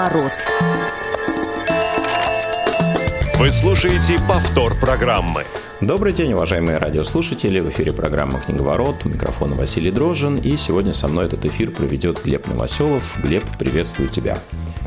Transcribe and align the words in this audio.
Книговорот. 0.00 0.32
Вы 3.38 3.50
слушаете 3.50 4.18
повтор 4.26 4.74
программы. 4.80 5.44
Добрый 5.82 6.12
день, 6.14 6.32
уважаемые 6.32 6.78
радиослушатели. 6.78 7.60
В 7.60 7.68
эфире 7.68 7.92
программа 7.92 8.40
«Книговорот». 8.40 9.04
У 9.04 9.10
микрофона 9.10 9.54
Василий 9.56 9.90
Дрожин. 9.90 10.36
И 10.36 10.56
сегодня 10.56 10.94
со 10.94 11.08
мной 11.08 11.26
этот 11.26 11.44
эфир 11.44 11.70
проведет 11.70 12.22
Глеб 12.24 12.46
Новоселов. 12.46 13.16
Глеб, 13.22 13.44
приветствую 13.58 14.08
тебя. 14.08 14.38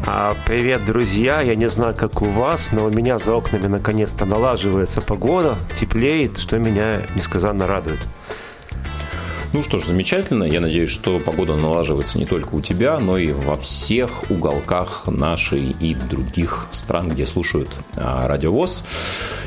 А, 0.07 0.33
привет, 0.47 0.83
друзья! 0.83 1.41
Я 1.41 1.55
не 1.55 1.69
знаю, 1.69 1.93
как 1.95 2.21
у 2.23 2.25
вас, 2.25 2.71
но 2.71 2.85
у 2.85 2.89
меня 2.89 3.19
за 3.19 3.35
окнами 3.35 3.67
наконец-то 3.67 4.25
налаживается 4.25 5.01
погода, 5.01 5.57
теплеет, 5.79 6.39
что 6.39 6.57
меня 6.57 7.01
несказанно 7.15 7.67
радует. 7.67 7.99
Ну 9.53 9.61
что 9.61 9.77
ж, 9.77 9.85
замечательно. 9.85 10.45
Я 10.45 10.61
надеюсь, 10.61 10.89
что 10.89 11.19
погода 11.19 11.55
налаживается 11.55 12.17
не 12.17 12.25
только 12.25 12.55
у 12.55 12.61
тебя, 12.61 12.99
но 12.99 13.19
и 13.19 13.31
во 13.31 13.55
всех 13.55 14.31
уголках 14.31 15.03
нашей 15.05 15.75
и 15.79 15.93
других 15.93 16.65
стран, 16.71 17.09
где 17.09 17.27
слушают 17.27 17.69
а, 17.95 18.27
радиовоз. 18.27 18.83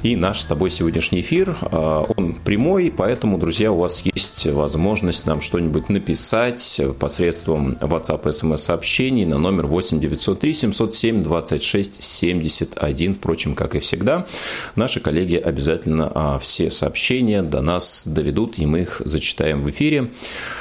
И 0.04 0.14
наш 0.14 0.42
с 0.42 0.44
тобой 0.44 0.70
сегодняшний 0.70 1.22
эфир, 1.22 1.56
а, 1.60 2.06
он 2.16 2.34
прямой, 2.34 2.94
поэтому, 2.96 3.36
друзья, 3.36 3.72
у 3.72 3.78
вас 3.80 4.02
есть 4.02 4.46
возможность 4.46 5.26
нам 5.26 5.40
что-нибудь 5.40 5.88
написать 5.88 6.80
посредством 7.00 7.72
WhatsApp 7.80 8.22
SMS-сообщений 8.22 9.24
на 9.24 9.38
номер 9.38 9.66
8 9.66 9.98
903 9.98 10.54
707 10.54 11.24
26 11.24 12.00
71. 12.00 13.14
Впрочем, 13.14 13.56
как 13.56 13.74
и 13.74 13.80
всегда, 13.80 14.26
наши 14.76 15.00
коллеги 15.00 15.34
обязательно 15.34 16.12
а, 16.14 16.38
все 16.38 16.70
сообщения 16.70 17.42
до 17.42 17.60
нас 17.60 18.06
доведут, 18.06 18.56
и 18.60 18.66
мы 18.66 18.82
их 18.82 19.02
зачитаем 19.04 19.62
в 19.62 19.70
эфире 19.70 19.95
эфире. 19.96 20.10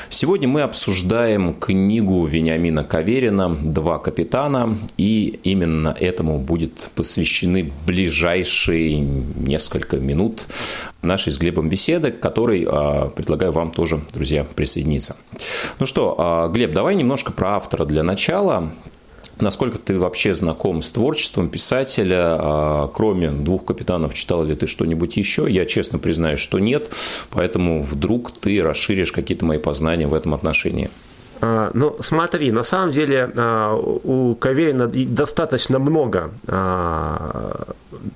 Сегодня 0.10 0.48
мы 0.48 0.62
обсуждаем 0.62 1.54
книгу 1.54 2.26
Вениамина 2.26 2.84
Каверина 2.84 3.50
«Два 3.50 4.00
капитана», 4.00 4.78
и 4.98 5.40
именно 5.44 5.96
этому 6.00 6.40
будет 6.40 6.90
посвящены 6.96 7.72
ближайшие 7.86 9.00
несколько 9.00 9.98
минут 9.98 10.48
нашей 11.02 11.32
с 11.32 11.38
Глебом 11.38 11.70
беседы, 11.70 12.12
к 12.12 12.20
которой 12.20 12.66
а, 12.68 13.10
предлагаю 13.10 13.52
вам 13.52 13.72
тоже, 13.72 14.02
друзья, 14.14 14.44
присоединиться. 14.44 15.16
Ну 15.80 15.86
что, 15.86 16.16
а, 16.18 16.48
Глеб, 16.50 16.74
давай 16.74 16.96
немножко 16.96 17.32
про 17.32 17.56
автора 17.56 17.86
для 17.86 18.04
начала. 18.04 18.72
Насколько 19.40 19.78
ты 19.78 20.00
вообще 20.00 20.34
знаком 20.34 20.82
с 20.82 20.92
творчеством 20.92 21.50
писателя? 21.50 22.38
А, 22.40 22.88
кроме 22.94 23.32
двух 23.32 23.66
капитанов, 23.66 24.14
читал 24.14 24.44
ли 24.44 24.56
ты 24.56 24.66
что-нибудь 24.66 25.18
еще? 25.18 25.46
Я 25.50 25.66
честно 25.66 26.00
признаюсь, 26.00 26.40
что 26.40 26.60
нет, 26.60 26.92
поэтому 27.32 27.84
вдруг 27.84 28.32
ты 28.32 28.62
расширишь 28.64 29.12
какие-то 29.12 29.46
мои 29.46 29.58
познания 29.58 30.08
в 30.08 30.14
этом 30.14 30.34
отношении. 30.34 30.90
А, 31.42 31.70
ну, 31.74 31.98
смотри, 32.00 32.52
на 32.52 32.64
самом 32.64 32.92
деле 32.92 33.30
а, 33.36 33.76
у 33.76 34.36
Каверина 34.36 34.88
достаточно 34.88 35.80
много, 35.80 36.32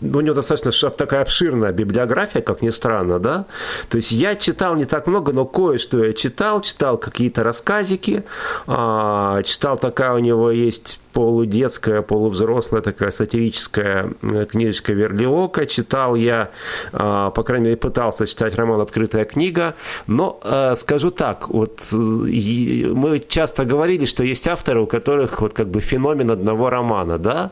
у 0.01 0.21
него 0.21 0.33
достаточно 0.33 0.89
такая 0.89 1.21
обширная 1.21 1.73
библиография, 1.73 2.41
как 2.41 2.61
ни 2.61 2.69
странно, 2.69 3.19
да. 3.19 3.45
То 3.89 3.97
есть 3.97 4.11
я 4.11 4.35
читал 4.35 4.75
не 4.75 4.85
так 4.85 5.07
много, 5.07 5.33
но 5.33 5.45
кое-что 5.45 6.05
я 6.05 6.13
читал, 6.13 6.61
читал 6.61 6.97
какие-то 6.97 7.43
рассказики, 7.43 8.23
читал 8.65 9.77
такая 9.77 10.13
у 10.13 10.19
него 10.19 10.51
есть 10.51 10.99
полудетская, 11.13 12.01
полувзрослая 12.01 12.81
такая 12.81 13.11
сатирическая 13.11 14.11
э, 14.21 14.45
книжечка 14.45 14.93
Верлиока. 14.93 15.65
Читал 15.65 16.15
я, 16.15 16.51
а, 16.93 17.31
по 17.31 17.43
крайней 17.43 17.65
мере, 17.65 17.77
пытался 17.77 18.27
читать 18.27 18.55
роман 18.55 18.81
«Открытая 18.81 19.25
книга». 19.25 19.75
Но 20.07 20.39
э, 20.43 20.75
скажу 20.75 21.11
так, 21.11 21.49
вот 21.49 21.89
мы 21.91 23.23
часто 23.27 23.65
говорили, 23.65 24.05
что 24.05 24.23
есть 24.23 24.47
авторы, 24.47 24.81
у 24.81 24.87
которых 24.87 25.41
вот 25.41 25.53
как 25.53 25.69
бы 25.69 25.81
феномен 25.81 26.31
одного 26.31 26.69
романа, 26.69 27.17
да? 27.17 27.51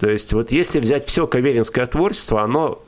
То 0.00 0.08
есть 0.10 0.32
вот 0.32 0.52
если 0.52 0.80
взять 0.80 1.06
все 1.06 1.26
каверинское 1.26 1.86
творчество, 1.86 2.42
оно 2.42 2.82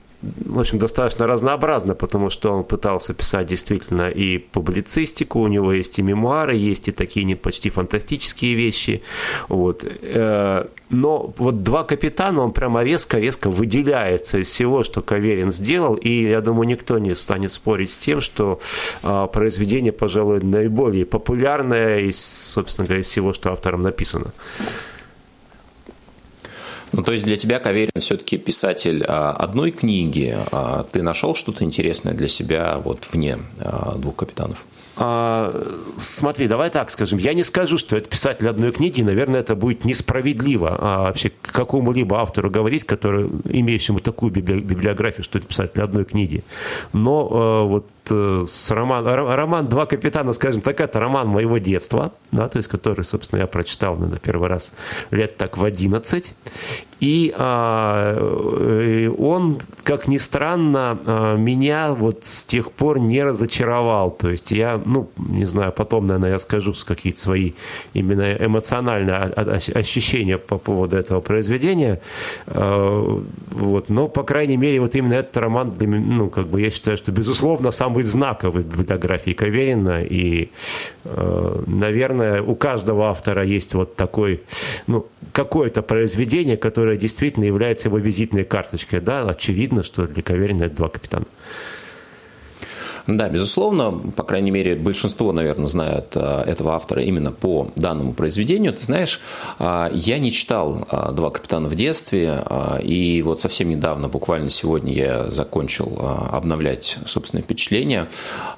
в 0.46 0.58
общем, 0.58 0.78
достаточно 0.78 1.26
разнообразно, 1.26 1.94
потому 1.94 2.30
что 2.30 2.52
он 2.52 2.64
пытался 2.64 3.14
писать 3.14 3.46
действительно 3.46 4.08
и 4.08 4.38
публицистику, 4.38 5.40
у 5.40 5.48
него 5.48 5.72
есть 5.72 5.98
и 5.98 6.02
мемуары, 6.02 6.54
есть 6.54 6.88
и 6.88 6.92
такие 6.92 7.24
не 7.24 7.34
почти 7.34 7.70
фантастические 7.70 8.54
вещи. 8.54 9.02
Вот. 9.48 9.84
Э, 9.84 10.66
но 10.90 11.34
вот 11.38 11.62
«Два 11.62 11.84
капитана», 11.84 12.42
он 12.42 12.52
прямо 12.52 12.82
резко-резко 12.84 13.50
выделяется 13.50 14.38
из 14.38 14.48
всего, 14.48 14.84
что 14.84 15.02
Каверин 15.02 15.50
сделал, 15.50 15.94
и 15.94 16.28
я 16.28 16.40
думаю, 16.40 16.68
никто 16.68 16.98
не 16.98 17.14
станет 17.14 17.52
спорить 17.52 17.90
с 17.90 17.98
тем, 17.98 18.20
что 18.20 18.60
а, 19.02 19.26
произведение, 19.26 19.92
пожалуй, 19.92 20.40
наиболее 20.40 21.04
популярное 21.06 22.00
из, 22.00 22.24
собственно 22.24 22.86
говоря, 22.86 23.02
всего, 23.02 23.32
что 23.32 23.50
автором 23.50 23.82
написано. 23.82 24.32
Ну, 26.96 27.02
то 27.02 27.10
есть 27.10 27.24
для 27.24 27.36
тебя 27.36 27.58
Каверин 27.58 27.90
все-таки 27.96 28.38
писатель 28.38 29.04
а, 29.06 29.32
одной 29.32 29.72
книги. 29.72 30.36
А 30.52 30.84
ты 30.84 31.02
нашел 31.02 31.34
что-то 31.34 31.64
интересное 31.64 32.14
для 32.14 32.28
себя 32.28 32.80
вот 32.82 33.08
вне 33.12 33.38
а, 33.60 33.96
двух 33.96 34.14
капитанов? 34.14 34.64
А, 34.96 35.52
смотри, 35.96 36.46
давай 36.46 36.70
так 36.70 36.90
скажем. 36.90 37.18
Я 37.18 37.34
не 37.34 37.42
скажу, 37.42 37.78
что 37.78 37.96
это 37.96 38.08
писатель 38.08 38.48
одной 38.48 38.70
книги, 38.70 39.02
наверное, 39.02 39.40
это 39.40 39.56
будет 39.56 39.84
несправедливо 39.84 40.76
а 40.78 40.98
вообще 41.06 41.32
какому-либо 41.42 42.20
автору 42.20 42.48
говорить, 42.48 42.84
который, 42.84 43.28
имеющему 43.44 43.98
такую 43.98 44.30
библиографию, 44.32 45.24
что 45.24 45.38
это 45.38 45.48
писатель 45.48 45.82
одной 45.82 46.04
книги. 46.04 46.44
Но 46.92 47.28
а, 47.28 47.64
вот 47.64 47.86
с 48.10 48.70
роман, 48.70 49.06
роман 49.06 49.66
«Два 49.66 49.86
капитана», 49.86 50.32
скажем 50.32 50.60
так, 50.60 50.80
это 50.80 51.00
роман 51.00 51.28
моего 51.28 51.58
детства, 51.58 52.12
да, 52.32 52.48
то 52.48 52.58
есть 52.58 52.68
который, 52.68 53.04
собственно, 53.04 53.40
я 53.40 53.46
прочитал, 53.46 53.94
наверное, 53.94 54.18
первый 54.18 54.48
раз 54.48 54.72
лет 55.10 55.36
так 55.36 55.56
в 55.56 55.64
11. 55.64 56.34
И 57.04 57.34
а, 57.36 58.16
э, 58.16 59.10
он, 59.18 59.60
как 59.82 60.08
ни 60.08 60.16
странно, 60.16 60.98
а, 61.04 61.36
меня 61.36 61.92
вот 61.92 62.24
с 62.24 62.46
тех 62.46 62.72
пор 62.72 62.98
не 62.98 63.22
разочаровал. 63.22 64.10
То 64.10 64.30
есть 64.30 64.50
я, 64.52 64.80
ну, 64.82 65.10
не 65.18 65.44
знаю, 65.44 65.72
потом, 65.72 66.06
наверное, 66.06 66.32
я 66.32 66.38
скажу 66.38 66.72
какие-то 66.86 67.20
свои 67.20 67.52
именно 67.92 68.32
эмоциональные 68.32 69.18
ощущения 69.74 70.38
по 70.38 70.56
поводу 70.56 70.96
этого 70.96 71.20
произведения. 71.20 72.00
А, 72.46 73.22
вот. 73.50 73.90
Но, 73.90 74.08
по 74.08 74.22
крайней 74.22 74.56
мере, 74.56 74.80
вот 74.80 74.94
именно 74.94 75.14
этот 75.14 75.36
роман, 75.36 75.74
ну, 75.78 76.30
как 76.30 76.46
бы 76.46 76.62
я 76.62 76.70
считаю, 76.70 76.96
что, 76.96 77.12
безусловно, 77.12 77.70
самый 77.70 77.93
знаковый 78.02 78.62
в 78.62 78.66
библиографии 78.66 79.32
Каверина. 79.32 80.02
И, 80.02 80.50
наверное, 81.04 82.42
у 82.42 82.54
каждого 82.56 83.08
автора 83.08 83.44
есть 83.44 83.74
вот 83.74 83.94
такой, 83.96 84.42
ну, 84.86 85.06
какое-то 85.32 85.82
произведение, 85.82 86.56
которое 86.56 86.96
действительно 86.96 87.44
является 87.44 87.88
его 87.88 87.98
визитной 87.98 88.44
карточкой. 88.44 89.00
Да, 89.00 89.22
очевидно, 89.28 89.82
что 89.82 90.06
для 90.06 90.22
Каверина 90.22 90.64
это 90.64 90.76
два 90.76 90.88
капитана. 90.88 91.26
Да, 93.06 93.28
безусловно, 93.28 93.92
по 94.16 94.22
крайней 94.22 94.50
мере, 94.50 94.76
большинство, 94.76 95.32
наверное, 95.32 95.66
знают 95.66 96.12
а, 96.14 96.42
этого 96.44 96.72
автора 96.74 97.02
именно 97.02 97.32
по 97.32 97.70
данному 97.76 98.14
произведению. 98.14 98.72
Ты 98.72 98.82
знаешь, 98.82 99.20
а, 99.58 99.90
я 99.92 100.18
не 100.18 100.32
читал 100.32 100.86
а, 100.88 101.12
«Два 101.12 101.30
капитана» 101.30 101.68
в 101.68 101.74
детстве, 101.74 102.42
и 102.82 103.22
вот 103.22 103.40
совсем 103.40 103.68
недавно, 103.68 104.08
буквально 104.08 104.48
сегодня, 104.48 104.92
я 104.92 105.30
закончил 105.30 105.98
обновлять 106.30 106.98
собственные 107.04 107.42
впечатления 107.44 108.08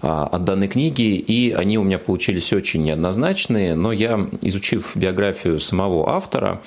от 0.03 0.45
данной 0.45 0.69
книги, 0.69 1.17
и 1.17 1.53
они 1.53 1.79
у 1.79 1.83
меня 1.83 1.99
получились 1.99 2.53
очень 2.53 2.83
неоднозначные, 2.83 3.75
но 3.75 3.93
я, 3.93 4.29
изучив 4.43 4.93
биографию 4.95 5.61
самого 5.61 6.11
автора, 6.11 6.63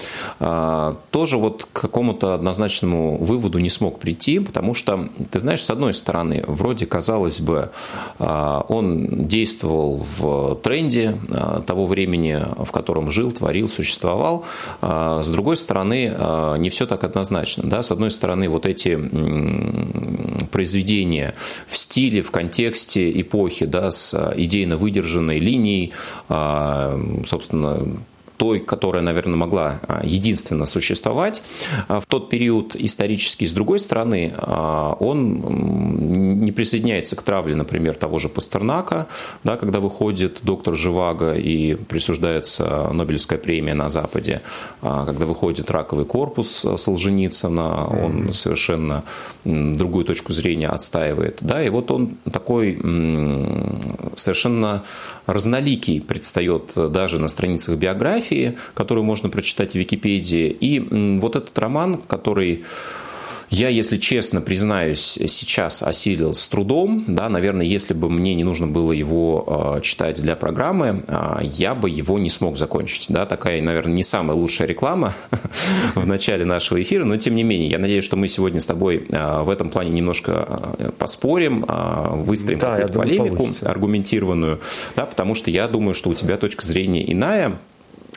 тоже 1.12 1.38
вот 1.38 1.68
к 1.72 1.82
какому-то 1.82 2.34
однозначному 2.34 3.18
выводу 3.18 3.60
не 3.60 3.70
смог 3.70 4.00
прийти, 4.00 4.40
потому 4.40 4.74
что, 4.74 5.10
ты 5.32 5.40
знаешь, 5.40 5.64
с 5.64 5.70
одной 5.70 5.94
стороны, 5.94 6.44
вроде 6.48 6.86
казалось 6.86 7.40
бы, 7.42 7.69
а, 8.20 8.66
он 8.68 9.28
действовал 9.28 10.06
в 10.18 10.56
тренде 10.62 11.18
а, 11.32 11.62
того 11.62 11.86
времени, 11.86 12.42
в 12.58 12.72
котором 12.72 13.12
жил, 13.12 13.32
творил, 13.32 13.70
существовал. 13.70 14.46
А, 14.82 15.22
с 15.24 15.30
другой 15.30 15.58
стороны, 15.58 16.14
не 16.58 16.70
все 16.70 16.86
так 16.86 17.04
однозначно. 17.04 17.64
Да? 17.70 17.84
С 17.84 17.92
одной 17.92 18.12
стороны, 18.12 18.50
вот 18.50 18.66
эти 18.66 19.00
произведения 20.52 21.36
в 21.68 21.78
стиле, 21.78 22.22
в 22.22 22.32
контексте 22.32 23.20
эпохи, 23.22 23.66
да, 23.66 23.92
с 23.92 24.34
идейно 24.36 24.78
выдержанной 24.78 25.40
линией, 25.40 25.94
собственно, 26.28 27.88
той, 28.40 28.62
которая, 28.62 29.04
наверное, 29.04 29.36
могла 29.36 29.82
а, 29.88 30.02
единственно 30.04 30.66
существовать 30.66 31.44
а, 31.90 32.00
в 32.00 32.06
тот 32.06 32.30
период 32.30 32.74
исторический. 32.76 33.46
С 33.46 33.52
другой 33.52 33.80
стороны, 33.80 34.34
а, 34.38 34.96
он 35.00 36.40
не 36.42 36.52
присоединяется 36.54 37.18
к 37.18 37.22
травле, 37.22 37.56
например, 37.56 37.96
того 37.96 38.18
же 38.18 38.30
Пастернака, 38.30 39.08
да, 39.44 39.58
когда 39.58 39.82
выходит 39.82 40.40
доктор 40.44 40.76
Живаго 40.76 41.34
и 41.34 41.76
присуждается 41.76 42.90
Нобелевская 42.94 43.38
премия 43.38 43.74
на 43.74 43.90
Западе, 43.90 44.42
когда 44.82 45.26
выходит 45.26 45.70
раковый 45.70 46.06
корпус 46.06 46.66
Солженицына, 46.78 47.88
он 47.88 48.32
совершенно 48.32 49.04
другую 49.44 50.06
точку 50.06 50.32
зрения 50.32 50.70
отстаивает. 50.70 51.40
Да, 51.42 51.62
и 51.62 51.70
вот 51.70 51.92
он 51.92 52.16
такой 52.32 52.78
совершенно 54.16 54.84
разноликий 55.26 56.00
предстает 56.00 56.72
даже 56.76 57.20
на 57.20 57.28
страницах 57.28 57.76
биографии, 57.76 58.29
биографии, 58.30 58.58
которую 58.74 59.04
можно 59.04 59.30
прочитать 59.30 59.72
в 59.72 59.76
Википедии. 59.76 60.50
И 60.50 60.80
вот 61.20 61.36
этот 61.36 61.58
роман, 61.58 61.98
который 61.98 62.64
я, 63.50 63.70
если 63.70 63.98
честно 63.98 64.42
признаюсь, 64.42 65.18
сейчас 65.28 65.82
осилил 65.82 66.36
с 66.36 66.48
трудом. 66.48 67.04
Да, 67.08 67.30
наверное, 67.30 67.66
если 67.66 67.96
бы 67.96 68.10
мне 68.10 68.36
не 68.36 68.44
нужно 68.44 68.68
было 68.68 68.92
его 68.92 69.76
э, 69.78 69.82
читать 69.82 70.22
для 70.22 70.36
программы, 70.36 71.04
э, 71.08 71.40
я 71.44 71.74
бы 71.74 71.90
его 71.90 72.20
не 72.20 72.30
смог 72.30 72.58
закончить. 72.58 73.08
Да, 73.10 73.26
такая, 73.26 73.60
наверное, 73.62 73.94
не 73.94 74.04
самая 74.04 74.38
лучшая 74.38 74.68
реклама 74.68 75.16
в 75.96 76.06
начале 76.06 76.46
нашего 76.46 76.80
эфира, 76.80 77.06
но 77.06 77.18
тем 77.18 77.36
не 77.36 77.44
менее, 77.44 77.70
я 77.70 77.80
надеюсь, 77.80 78.04
что 78.04 78.18
мы 78.18 78.28
сегодня 78.28 78.62
с 78.62 78.68
тобой 78.68 79.08
э, 79.10 79.42
в 79.42 79.50
этом 79.50 79.72
плане 79.72 79.90
немножко 79.90 80.76
э, 80.78 80.92
поспорим, 80.98 81.66
э, 81.68 82.10
выстроим 82.18 82.60
да, 82.60 82.76
какую-то 82.76 83.00
полемику 83.00 83.36
получится. 83.38 83.70
аргументированную, 83.70 84.60
да, 84.96 85.08
потому 85.08 85.34
что 85.34 85.50
я 85.50 85.68
думаю, 85.68 85.96
что 85.96 86.12
у 86.12 86.14
тебя 86.14 86.38
точка 86.38 86.64
зрения 86.64 87.12
иная, 87.12 87.58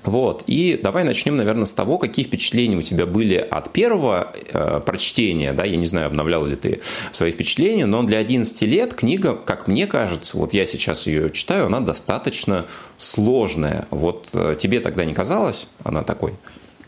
вот. 0.04 0.43
И 0.46 0.78
давай 0.82 1.04
начнем, 1.04 1.37
наверное, 1.37 1.64
с 1.64 1.72
того, 1.72 1.99
какие 1.99 2.25
впечатления 2.25 2.76
у 2.76 2.82
тебя 2.82 3.06
были 3.06 3.37
от 3.37 3.70
первого 3.70 4.32
э, 4.34 4.81
прочтения. 4.84 5.52
Да? 5.52 5.64
Я 5.64 5.76
не 5.76 5.87
знаю, 5.87 6.08
обновлял 6.08 6.44
ли 6.44 6.56
ты 6.56 6.81
свои 7.12 7.31
впечатления, 7.31 7.87
но 7.87 8.02
для 8.02 8.19
11 8.19 8.62
лет 8.62 8.94
книга, 8.94 9.34
как 9.34 9.69
мне 9.69 9.87
кажется, 9.87 10.37
вот 10.37 10.54
я 10.54 10.66
сейчас 10.66 11.06
ее 11.06 11.31
читаю, 11.31 11.66
она 11.66 11.81
достаточно 11.81 12.66
сложная. 12.99 13.87
Вот 13.90 14.28
э, 14.32 14.56
тебе 14.58 14.81
тогда 14.81 15.04
не 15.04 15.14
казалось 15.14 15.69
она 15.84 16.02
такой? 16.02 16.34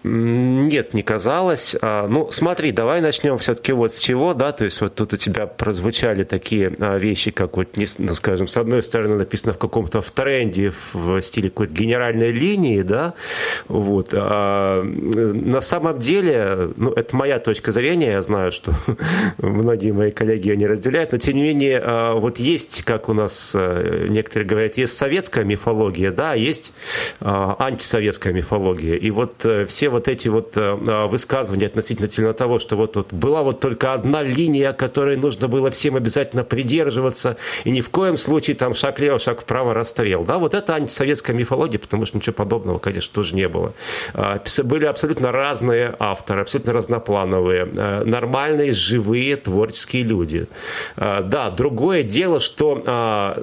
Нет, 0.06 0.92
не 0.92 1.02
казалось. 1.02 1.74
А, 1.80 2.06
ну, 2.08 2.30
смотри, 2.30 2.72
давай 2.72 3.00
начнем 3.00 3.38
все-таки 3.38 3.72
вот 3.72 3.90
с 3.90 3.98
чего, 3.98 4.34
да, 4.34 4.52
то 4.52 4.66
есть 4.66 4.82
вот 4.82 4.94
тут 4.94 5.14
у 5.14 5.16
тебя 5.16 5.46
прозвучали 5.46 6.24
такие 6.24 6.74
а, 6.78 6.98
вещи, 6.98 7.30
как 7.30 7.56
вот, 7.56 7.68
ну, 7.96 8.14
скажем, 8.14 8.46
с 8.46 8.58
одной 8.58 8.82
стороны 8.82 9.16
написано 9.16 9.54
в 9.54 9.58
каком-то 9.58 10.02
в 10.02 10.10
тренде, 10.10 10.72
в 10.92 11.22
стиле 11.22 11.48
какой-то 11.48 11.72
генеральной 11.72 12.32
линии, 12.32 12.82
да, 12.82 13.14
вот. 13.66 14.10
А 14.12 14.82
на 14.82 15.62
самом 15.62 15.98
деле, 15.98 16.68
ну, 16.76 16.92
это 16.92 17.16
моя 17.16 17.38
точка 17.38 17.72
зрения, 17.72 18.10
я 18.10 18.20
знаю, 18.20 18.52
что 18.52 18.74
многие 19.38 19.92
мои 19.92 20.10
коллеги 20.10 20.48
ее 20.48 20.58
не 20.58 20.66
разделяют, 20.66 21.12
но 21.12 21.18
тем 21.18 21.36
не 21.36 21.44
менее, 21.44 21.80
а, 21.82 22.14
вот 22.14 22.38
есть, 22.38 22.82
как 22.82 23.08
у 23.08 23.14
нас 23.14 23.52
э, 23.54 24.08
некоторые 24.10 24.46
говорят, 24.46 24.76
есть 24.76 24.98
советская 24.98 25.44
мифология, 25.44 26.10
да, 26.10 26.34
есть 26.34 26.74
антисоветская 27.20 28.34
мифология, 28.34 28.96
и 28.96 29.10
вот 29.10 29.46
э, 29.46 29.64
все 29.64 29.94
вот 29.94 30.08
эти 30.08 30.29
вот 30.29 30.56
э, 30.56 30.61
э, 30.61 31.06
высказывания 31.06 31.67
относительно 31.67 32.32
того, 32.35 32.58
что 32.58 32.76
вот, 32.76 32.96
вот 32.96 33.12
была 33.12 33.43
вот 33.43 33.61
только 33.61 33.94
одна 33.94 34.23
линия, 34.23 34.73
которой 34.73 35.17
нужно 35.17 35.49
было 35.49 35.70
всем 35.70 35.96
обязательно 35.96 36.43
придерживаться, 36.44 37.37
и 37.64 37.70
ни 37.70 37.81
в 37.81 37.91
коем 37.91 38.17
случае 38.17 38.56
там 38.56 38.75
шаг 38.75 38.99
лево, 38.99 39.19
шаг 39.19 39.43
вправо, 39.43 39.73
расстрел. 39.73 40.25
Да, 40.25 40.38
вот 40.38 40.55
это 40.55 40.75
антисоветская 40.75 41.37
мифология, 41.37 41.79
потому 41.79 42.06
что 42.06 42.17
ничего 42.17 42.35
подобного, 42.35 42.79
конечно, 42.79 43.14
тоже 43.14 43.35
не 43.37 43.49
было. 43.49 43.73
А, 44.14 44.41
были 44.64 44.85
абсолютно 44.85 45.32
разные 45.32 45.94
авторы, 45.99 46.40
абсолютно 46.43 46.73
разноплановые, 46.73 47.69
э, 47.70 48.05
нормальные, 48.05 48.73
живые, 48.73 49.37
творческие 49.37 50.02
люди. 50.02 50.47
А, 50.97 51.23
да, 51.23 51.50
другое 51.50 52.02
дело, 52.02 52.40
что, 52.40 52.82
а, 52.85 53.43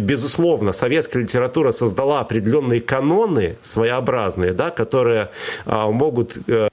безусловно, 0.00 0.72
советская 0.72 1.22
литература 1.22 1.72
создала 1.72 2.20
определенные 2.20 2.80
каноны 2.80 3.56
своеобразные, 3.62 4.52
да, 4.52 4.70
которые 4.70 5.30
могут 5.68 6.38
э, 6.46 6.68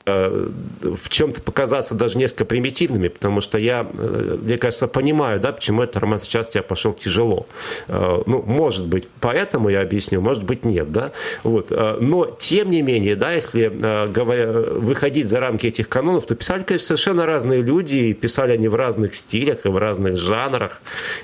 в 0.81 1.09
чем-то 1.09 1.41
показаться 1.41 1.95
даже 1.95 2.17
несколько 2.17 2.45
примитивными, 2.45 3.09
потому 3.09 3.41
что 3.41 3.57
я, 3.57 3.85
э, 3.93 4.37
мне 4.41 4.57
кажется, 4.57 4.87
понимаю, 4.87 5.39
да, 5.39 5.51
почему 5.51 5.83
этот 5.83 5.97
роман 5.97 6.19
сейчас 6.19 6.49
тебе 6.49 6.63
пошел 6.63 6.93
тяжело. 6.93 7.45
Э, 7.87 8.21
ну, 8.25 8.41
может 8.41 8.87
быть, 8.87 9.07
поэтому 9.19 9.69
я 9.69 9.81
объясню, 9.81 10.21
может 10.21 10.43
быть, 10.43 10.63
нет, 10.63 10.91
да. 10.91 11.11
Вот. 11.43 11.71
Но, 11.99 12.25
тем 12.25 12.71
не 12.71 12.81
менее, 12.81 13.15
да, 13.15 13.31
если 13.31 13.67
выходить 13.67 15.27
за 15.27 15.39
рамки 15.39 15.67
этих 15.67 15.89
канонов, 15.89 16.25
то 16.25 16.35
писали, 16.35 16.63
конечно, 16.63 16.87
совершенно 16.87 17.25
разные 17.25 17.61
люди, 17.61 17.97
и 17.97 18.13
писали 18.13 18.53
они 18.53 18.67
в 18.67 18.75
разных 18.75 19.15
стилях 19.15 19.65
и 19.65 19.69
в 19.69 19.77
разных 19.77 20.17
жанрах. 20.17 20.81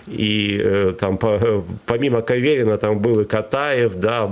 И 0.08 0.94
там 1.00 1.18
помимо 1.86 2.22
Каверина 2.22 2.78
там 2.78 3.00
был 3.00 3.22
и 3.22 3.26
Катаев, 3.26 3.96
да, 3.96 4.30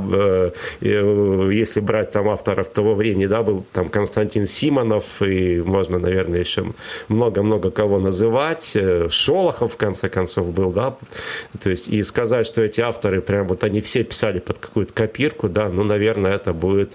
если 0.82 1.80
брать 1.80 2.12
там 2.12 2.28
авторов 2.30 2.70
того 2.70 2.96
времени, 2.96 3.29
да, 3.30 3.44
был 3.44 3.66
там 3.72 3.88
Константин 3.90 4.46
Симонов, 4.46 5.22
и 5.22 5.62
можно, 5.62 6.00
наверное, 6.00 6.40
еще 6.40 6.66
много-много 7.08 7.72
кого 7.72 8.00
называть. 8.00 8.72
Э, 8.76 9.08
Шолохов, 9.10 9.74
в 9.74 9.78
конце 9.78 10.10
концов, 10.10 10.52
был, 10.52 10.72
да. 10.72 10.98
То 11.62 11.70
есть, 11.70 11.88
и 11.88 12.04
сказать, 12.04 12.46
что 12.46 12.62
эти 12.62 12.82
авторы, 12.82 13.22
прям 13.22 13.48
вот 13.48 13.64
они 13.64 13.82
все 13.82 14.04
писали 14.04 14.40
под 14.40 14.58
какую-то 14.58 14.94
копирку, 14.94 15.48
да, 15.48 15.70
ну, 15.70 15.84
наверное, 15.84 16.34
это 16.36 16.52
будет, 16.54 16.94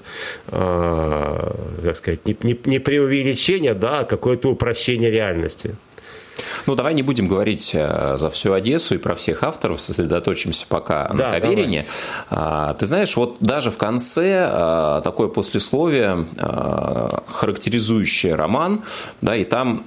э, 0.49 1.53
как 1.83 1.97
сказать, 1.97 2.27
не, 2.27 2.37
не, 2.43 2.59
не 2.65 2.79
преувеличение, 2.79 3.75
да, 3.75 4.01
а 4.01 4.05
какое-то 4.05 4.51
упрощение 4.51 5.11
реальности. 5.11 5.77
Ну, 6.67 6.75
давай 6.75 6.95
не 6.95 7.03
будем 7.03 7.29
говорить 7.29 7.73
э, 7.75 8.15
за 8.17 8.31
всю 8.31 8.53
Одессу 8.53 8.95
и 8.95 8.99
про 8.99 9.15
всех 9.15 9.43
авторов, 9.43 9.81
сосредоточимся 9.81 10.67
пока 10.67 11.09
да, 11.09 11.31
на 11.31 11.41
Каверине. 11.41 11.87
Давай. 12.31 12.75
Ты 12.75 12.87
знаешь, 12.87 13.17
вот 13.17 13.37
даже 13.41 13.71
в 13.71 13.77
конце 13.77 14.49
э, 14.51 15.01
такое 15.05 15.29
послесловие, 15.29 16.27
э, 16.37 17.19
характеризующее 17.27 18.35
роман, 18.35 18.83
да, 19.21 19.37
и 19.37 19.45
там 19.45 19.85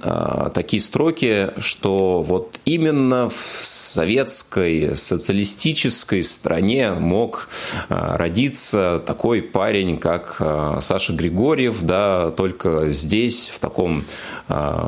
такие 0.54 0.80
строки, 0.80 1.50
что 1.58 2.22
вот 2.22 2.60
именно 2.64 3.28
в 3.28 3.64
советской 3.64 4.96
социалистической 4.96 6.22
стране 6.22 6.92
мог 6.92 7.48
родиться 7.88 9.02
такой 9.06 9.42
парень, 9.42 9.98
как 9.98 10.40
Саша 10.80 11.12
Григорьев, 11.12 11.78
да, 11.82 12.30
только 12.30 12.90
здесь, 12.90 13.50
в 13.50 13.58
таком 13.58 14.04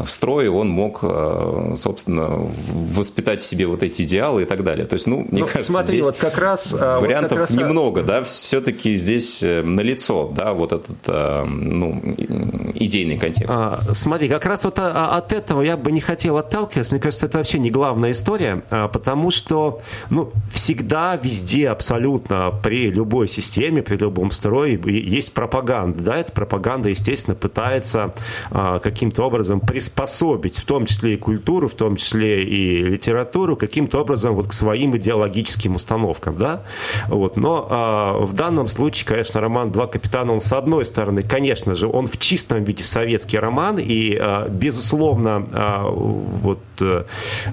строе, 0.05 0.51
он 0.51 0.69
мог 0.69 1.03
собственно, 1.81 2.51
воспитать 2.95 3.41
в 3.41 3.45
себе 3.45 3.67
вот 3.67 3.83
эти 3.83 4.03
идеалы 4.03 4.43
и 4.43 4.45
так 4.45 4.63
далее. 4.63 4.87
То 4.87 4.95
есть, 4.95 5.07
ну, 5.07 5.27
мне 5.31 5.41
ну, 5.41 5.47
кажется, 5.47 5.73
смотри, 5.73 5.99
здесь 5.99 6.07
вот 6.07 6.17
как 6.17 6.39
раз, 6.39 6.75
а, 6.79 7.01
вариантов 7.01 7.39
вот 7.39 7.49
как 7.49 7.51
раз... 7.51 7.59
А, 7.59 7.69
немного, 7.69 8.03
да, 8.03 8.23
все-таки 8.25 8.97
здесь 8.97 9.43
э, 9.43 9.63
налицо, 9.63 10.31
да, 10.35 10.53
вот 10.53 10.73
этот, 10.73 10.97
э, 11.07 11.45
ну, 11.45 12.01
идейный 12.75 13.19
контекст. 13.19 13.59
А, 13.59 13.81
смотри, 13.95 14.29
как 14.29 14.45
раз 14.45 14.65
вот 14.65 14.79
а, 14.79 15.17
от 15.17 15.33
этого 15.33 15.63
я 15.63 15.77
бы 15.77 15.91
не 15.91 16.01
хотел 16.01 16.37
отталкиваться, 16.37 16.93
мне 16.93 17.01
кажется, 17.01 17.27
это 17.27 17.39
вообще 17.39 17.59
не 17.59 17.71
главная 17.71 18.13
история, 18.13 18.63
потому 18.69 19.31
что, 19.31 19.81
ну, 20.11 20.33
всегда, 20.53 21.19
везде, 21.21 21.69
абсолютно, 21.69 22.53
при 22.63 22.87
любой 22.87 23.29
системе, 23.29 23.83
при 23.83 23.97
любом 23.97 24.31
строе 24.31 24.79
есть 24.85 25.33
пропаганда, 25.33 26.03
да, 26.03 26.17
эта 26.17 26.33
пропаганда, 26.33 26.91
естественно, 26.91 27.35
пытается 27.35 28.13
каким-то 28.51 29.23
образом 29.23 29.61
приспособить, 29.61 30.59
в 30.59 30.65
том 30.65 30.87
числе 30.87 31.15
и 31.15 31.17
культуру, 31.17 31.70
в 31.71 31.75
том 31.75 31.97
числе 31.97 32.45
и 32.45 32.85
литературу, 32.85 33.57
каким-то 33.57 34.01
образом 34.01 34.35
вот 34.35 34.49
к 34.49 34.53
своим 34.53 34.97
идеологическим 34.97 35.77
установкам, 35.77 36.37
да, 36.37 36.63
вот, 37.09 37.37
но 37.37 37.67
а, 37.71 38.19
в 38.19 38.35
данном 38.35 38.69
случае, 38.69 39.07
конечно, 39.07 39.41
роман 39.41 39.71
«Два 39.71 39.87
капитана», 39.87 40.33
он 40.33 40.41
с 40.41 40.53
одной 40.53 40.85
стороны, 40.85 41.23
конечно 41.23 41.75
же, 41.75 41.89
он 41.89 42.07
в 42.07 42.19
чистом 42.19 42.65
виде 42.65 42.85
советский 42.85 43.39
роман, 43.39 43.79
и, 43.79 44.17
а, 44.21 44.49
безусловно, 44.49 45.47
а, 45.53 45.89
вот 45.89 46.59
а, 46.81 47.07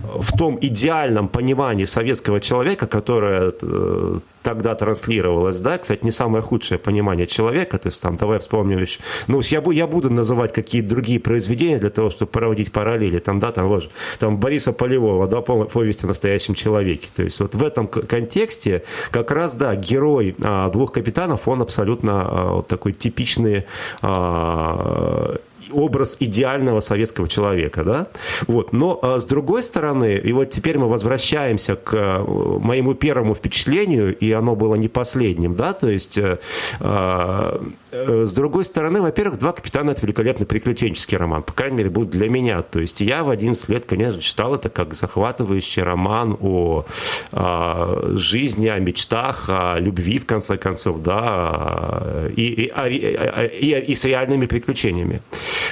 в 0.04 0.38
том 0.38 0.58
идеальном 0.62 1.28
понимании 1.28 1.86
советского 1.86 2.40
человека, 2.40 2.88
которое 2.88 3.54
а, 3.62 4.20
тогда 4.48 4.76
транслировалось, 4.76 5.60
да, 5.60 5.78
кстати, 5.78 6.06
не 6.06 6.12
самое 6.12 6.42
худшее 6.42 6.78
понимание 6.78 7.28
человека, 7.28 7.78
то 7.78 7.90
есть 7.90 8.02
там, 8.02 8.16
давай 8.16 8.40
вспомним 8.40 8.80
еще, 8.80 9.00
ну, 9.28 9.42
я, 9.42 9.62
я 9.72 9.88
буду 9.88 10.10
называть 10.10 10.54
какие-то 10.54 10.88
другие 10.88 11.20
произведения 11.20 11.80
для 11.80 11.90
того, 11.90 12.10
чтобы 12.10 12.32
проводить 12.32 12.72
параллели, 12.72 13.20
там, 13.20 13.40
да, 13.40 13.52
там, 13.52 13.68
вот, 13.68 13.90
там 14.20 14.38
Бориса 14.38 14.72
Полевого, 14.72 15.28
да, 15.28 15.42
повесть 15.42 16.06
о 16.06 16.08
настоящем 16.08 16.54
человеке, 16.54 17.10
то 17.14 17.24
есть 17.24 17.42
вот 17.42 17.56
в 17.56 17.62
этом 17.62 17.88
контексте 17.88 18.84
как 19.12 19.32
раз, 19.32 19.56
да, 19.56 19.76
герой 19.76 20.34
а, 20.42 20.70
двух 20.70 20.94
капитанов, 20.94 21.46
он 21.50 21.62
абсолютно 21.62 22.14
а, 22.14 22.54
вот 22.54 22.68
такой 22.68 22.94
типичный 22.94 23.66
а, 24.02 25.36
образ 25.72 26.18
идеального 26.20 26.80
советского 26.80 27.28
человека, 27.28 27.84
да? 27.84 28.08
Вот. 28.48 28.74
Но 28.74 29.00
а, 29.02 29.20
с 29.20 29.26
другой 29.26 29.64
стороны, 29.64 30.18
и 30.18 30.32
вот 30.32 30.50
теперь 30.50 30.78
мы 30.78 30.88
возвращаемся 30.88 31.76
к 31.76 31.94
а, 31.94 32.24
моему 32.60 32.94
первому 32.94 33.34
впечатлению, 33.34 34.18
и 34.18 34.32
оно 34.32 34.56
было 34.56 34.76
не 34.76 34.88
последним, 34.88 35.54
да, 35.54 35.74
то 35.74 35.90
есть 35.90 36.18
э, 36.18 36.40
а, 36.80 37.62
с 37.92 38.34
другой 38.34 38.66
стороны, 38.66 39.02
во-первых, 39.02 39.40
«Два 39.40 39.54
капитана»— 39.54 39.92
это 39.92 40.02
великолепный 40.02 40.46
приключенческий 40.46 41.18
роман, 41.18 41.44
по 41.44 41.54
крайней 41.54 41.78
мере, 41.78 41.90
будет 41.90 42.10
для 42.10 42.30
меня. 42.30 42.62
То 42.62 42.80
есть 42.80 43.02
я 43.02 43.24
в 43.24 43.30
11 43.30 43.70
лет, 43.70 43.86
конечно, 43.86 44.22
читал 44.22 44.56
это 44.56 44.70
как 44.70 44.94
захватывающий 44.94 45.84
роман 45.84 46.38
о, 46.42 46.86
о 47.32 48.12
жизни, 48.16 48.68
о 48.68 48.80
мечтах, 48.80 49.46
о 49.50 49.80
любви, 49.80 50.20
в 50.20 50.26
конце 50.26 50.58
концов, 50.58 51.02
да, 51.02 52.28
и, 52.36 52.42
и, 52.42 52.72
и, 52.90 53.72
и, 53.72 53.80
и 53.80 53.96
с 53.96 54.06
реальными 54.06 54.46
приключениями. 54.46 55.22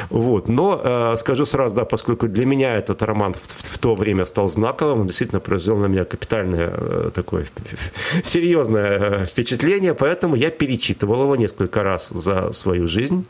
Вот. 0.09 0.47
Но 0.47 0.81
э, 0.83 1.15
скажу 1.17 1.45
сразу, 1.45 1.75
да, 1.75 1.85
поскольку 1.85 2.27
для 2.27 2.45
меня 2.45 2.75
этот 2.75 3.01
роман 3.03 3.33
в, 3.33 3.37
в, 3.37 3.75
в 3.75 3.77
то 3.77 3.95
время 3.95 4.25
стал 4.25 4.47
знаковым, 4.47 5.01
он 5.01 5.07
действительно 5.07 5.39
произвел 5.39 5.77
на 5.77 5.85
меня 5.85 6.05
капитальное 6.05 6.71
э, 6.71 7.09
такое 7.13 7.45
серьезное 8.23 8.99
э, 8.99 9.25
впечатление, 9.25 9.93
поэтому 9.93 10.35
я 10.35 10.49
перечитывал 10.49 11.23
его 11.23 11.35
несколько 11.35 11.83
раз 11.83 12.04
за 12.09 12.51
свою 12.51 12.87
жизнь. 12.87 13.25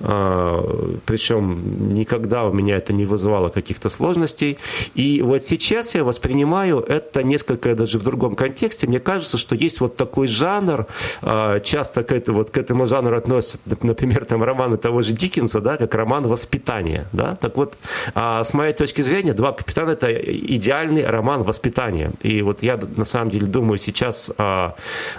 Э, 0.00 0.96
причем 1.06 1.94
никогда 1.94 2.44
у 2.44 2.52
меня 2.52 2.76
это 2.76 2.92
не 2.92 3.04
вызывало 3.04 3.48
каких-то 3.48 3.88
сложностей. 3.88 4.58
И 4.94 5.22
вот 5.22 5.42
сейчас 5.42 5.94
я 5.94 6.04
воспринимаю 6.04 6.80
это 6.80 7.22
несколько 7.22 7.74
даже 7.74 7.98
в 7.98 8.02
другом 8.02 8.36
контексте. 8.36 8.86
Мне 8.86 9.00
кажется, 9.00 9.38
что 9.38 9.54
есть 9.54 9.80
вот 9.80 9.96
такой 9.96 10.26
жанр, 10.26 10.86
э, 11.22 11.60
часто 11.64 12.02
к, 12.02 12.12
это, 12.12 12.32
вот, 12.32 12.50
к 12.50 12.58
этому 12.58 12.86
жанру 12.86 13.16
относятся, 13.16 13.58
например, 13.82 14.24
там 14.24 14.42
романы 14.42 14.76
того 14.76 15.02
же 15.02 15.12
Диккенса, 15.12 15.60
да, 15.60 15.76
как 15.76 15.94
роман 15.94 16.26
воспитания. 16.26 17.06
Да? 17.12 17.36
Так 17.36 17.56
вот, 17.56 17.74
а, 18.14 18.44
с 18.44 18.54
моей 18.54 18.72
точки 18.72 19.02
зрения, 19.02 19.34
«Два 19.34 19.52
капитана»— 19.52 19.90
это 19.92 20.12
идеальный 20.12 21.06
роман 21.06 21.42
воспитания. 21.42 22.12
И 22.22 22.42
вот 22.42 22.62
я 22.62 22.78
на 22.96 23.04
самом 23.04 23.30
деле 23.30 23.46
думаю 23.46 23.78
сейчас 23.78 24.30
а, 24.38 24.74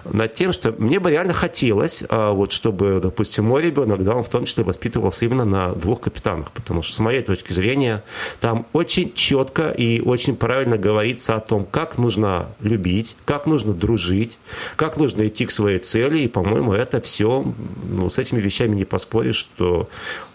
над 0.05 0.33
тем, 0.33 0.53
что 0.53 0.73
мне 0.77 0.99
бы 0.99 1.11
реально 1.11 1.33
хотелось, 1.33 2.03
а, 2.09 2.31
вот, 2.31 2.51
чтобы, 2.51 2.94
допустим, 2.99 3.45
мой 3.45 3.61
ребенок, 3.63 4.03
да, 4.03 4.15
он 4.15 4.23
в 4.23 4.29
том 4.29 4.45
числе 4.45 4.63
воспитывался 4.63 5.25
именно 5.25 5.45
на 5.45 5.73
двух 5.73 6.01
капитанах, 6.01 6.51
потому 6.51 6.81
что 6.81 6.95
с 6.95 6.99
моей 6.99 7.21
точки 7.21 7.53
зрения 7.53 8.03
там 8.39 8.65
очень 8.73 9.13
четко 9.13 9.69
и 9.69 10.01
очень 10.01 10.35
правильно 10.35 10.77
говорится 10.77 11.35
о 11.35 11.39
том, 11.39 11.65
как 11.65 11.97
нужно 11.97 12.47
любить, 12.61 13.15
как 13.25 13.45
нужно 13.45 13.73
дружить, 13.73 14.37
как 14.75 14.97
нужно 14.97 15.27
идти 15.27 15.45
к 15.45 15.51
своей 15.51 15.79
цели, 15.79 16.19
и, 16.19 16.27
по-моему, 16.27 16.73
это 16.73 17.01
все, 17.01 17.45
ну, 17.83 18.09
с 18.09 18.17
этими 18.17 18.39
вещами 18.39 18.75
не 18.75 18.85
поспоришь, 18.85 19.37
что 19.37 19.89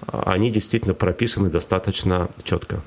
они 0.06 0.50
действительно 0.50 0.94
прописаны 0.94 1.50
достаточно 1.50 2.28
четко. 2.44 2.80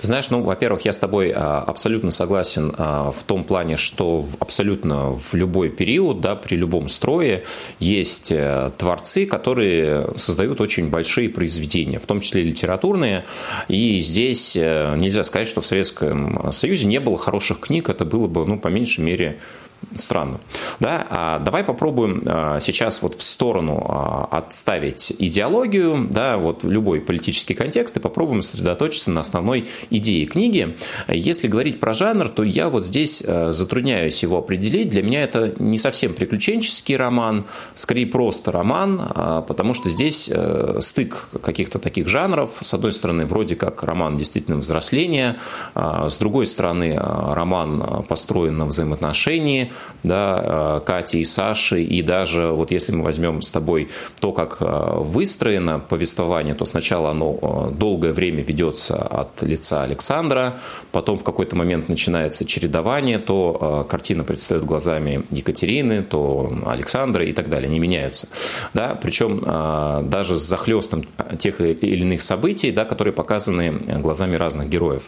Ты 0.00 0.06
знаешь, 0.06 0.30
ну, 0.30 0.42
во-первых, 0.42 0.86
я 0.86 0.92
с 0.94 0.98
тобой 0.98 1.30
а, 1.34 1.62
абсолютно 1.66 2.10
согласен 2.10 2.74
а, 2.78 3.12
в 3.12 3.22
том 3.24 3.44
плане, 3.44 3.76
что 3.76 4.26
абсолютно 4.38 5.10
в 5.10 5.34
любой 5.34 5.68
период, 5.68 6.22
да, 6.22 6.36
при 6.36 6.56
любом 6.56 6.88
строе 6.88 7.44
есть 7.78 8.32
э, 8.32 8.70
творцы, 8.78 9.26
которые 9.26 10.08
создают 10.16 10.60
очень 10.62 10.88
большие 10.88 11.28
произведения, 11.28 11.98
в 11.98 12.06
том 12.06 12.20
числе 12.20 12.42
литературные. 12.42 13.24
И 13.68 13.98
здесь 13.98 14.56
э, 14.56 14.96
нельзя 14.96 15.22
сказать, 15.22 15.48
что 15.48 15.60
в 15.60 15.66
Советском 15.66 16.50
Союзе 16.50 16.86
не 16.86 16.98
было 16.98 17.18
хороших 17.18 17.60
книг, 17.60 17.90
это 17.90 18.06
было 18.06 18.26
бы, 18.26 18.46
ну, 18.46 18.58
по 18.58 18.68
меньшей 18.68 19.04
мере, 19.04 19.38
странно. 19.94 20.40
Да? 20.78 21.06
А 21.10 21.38
давай 21.38 21.64
попробуем 21.64 22.22
а, 22.26 22.60
сейчас 22.60 23.02
вот 23.02 23.14
в 23.14 23.22
сторону 23.22 23.84
а, 23.88 24.28
отставить 24.30 25.12
идеологию, 25.18 26.06
да, 26.10 26.38
вот 26.38 26.64
любой 26.64 27.00
политический 27.00 27.54
контекст, 27.54 27.96
и 27.96 28.00
попробуем 28.00 28.42
сосредоточиться 28.42 29.10
на 29.10 29.20
основной 29.20 29.66
идее 29.90 30.26
книги. 30.26 30.76
Если 31.08 31.48
говорить 31.48 31.80
про 31.80 31.94
жанр, 31.94 32.28
то 32.28 32.42
я 32.42 32.68
вот 32.68 32.84
здесь 32.84 33.22
а, 33.26 33.52
затрудняюсь 33.52 34.22
его 34.22 34.38
определить. 34.38 34.90
Для 34.90 35.02
меня 35.02 35.22
это 35.22 35.54
не 35.58 35.78
совсем 35.78 36.14
приключенческий 36.14 36.96
роман, 36.96 37.44
скорее 37.74 38.06
просто 38.06 38.52
роман, 38.52 39.00
потому 39.46 39.74
что 39.74 39.90
здесь 39.90 40.30
стык 40.80 41.28
каких-то 41.42 41.78
таких 41.78 42.08
жанров. 42.08 42.52
С 42.60 42.74
одной 42.74 42.92
стороны, 42.92 43.26
вроде 43.26 43.56
как 43.56 43.82
роман 43.82 44.18
действительно 44.18 44.56
взросления, 44.58 45.36
с 45.74 46.16
другой 46.16 46.46
стороны, 46.46 46.98
роман 46.98 48.04
построен 48.08 48.56
на 48.58 48.66
взаимоотношении, 48.66 49.69
да, 50.02 50.78
э, 50.78 50.80
Кати 50.84 51.20
и 51.20 51.24
Саши, 51.24 51.82
и 51.82 52.02
даже 52.02 52.48
вот 52.48 52.70
если 52.70 52.92
мы 52.92 53.04
возьмем 53.04 53.42
с 53.42 53.50
тобой 53.50 53.88
то, 54.20 54.32
как 54.32 54.58
э, 54.60 54.92
выстроено 54.98 55.78
повествование, 55.78 56.54
то 56.54 56.64
сначала 56.64 57.10
оно 57.10 57.38
э, 57.40 57.74
долгое 57.74 58.12
время 58.12 58.42
ведется 58.42 58.96
от 58.96 59.42
лица 59.42 59.82
Александра, 59.82 60.54
потом 60.92 61.18
в 61.18 61.24
какой-то 61.24 61.56
момент 61.56 61.88
начинается 61.88 62.44
чередование, 62.44 63.18
то 63.18 63.86
картина 63.88 64.24
предстает 64.24 64.64
глазами 64.64 65.22
Екатерины, 65.30 66.02
то 66.02 66.52
Александра 66.66 67.24
и 67.24 67.32
так 67.32 67.48
далее, 67.48 67.68
они 67.68 67.78
меняются. 67.78 68.28
Да? 68.74 68.98
Причем 69.00 69.40
даже 70.08 70.36
с 70.36 70.40
захлестом 70.40 71.04
тех 71.38 71.60
или 71.60 72.02
иных 72.02 72.22
событий, 72.22 72.70
да, 72.70 72.84
которые 72.84 73.12
показаны 73.12 73.70
глазами 73.98 74.36
разных 74.36 74.68
героев. 74.68 75.04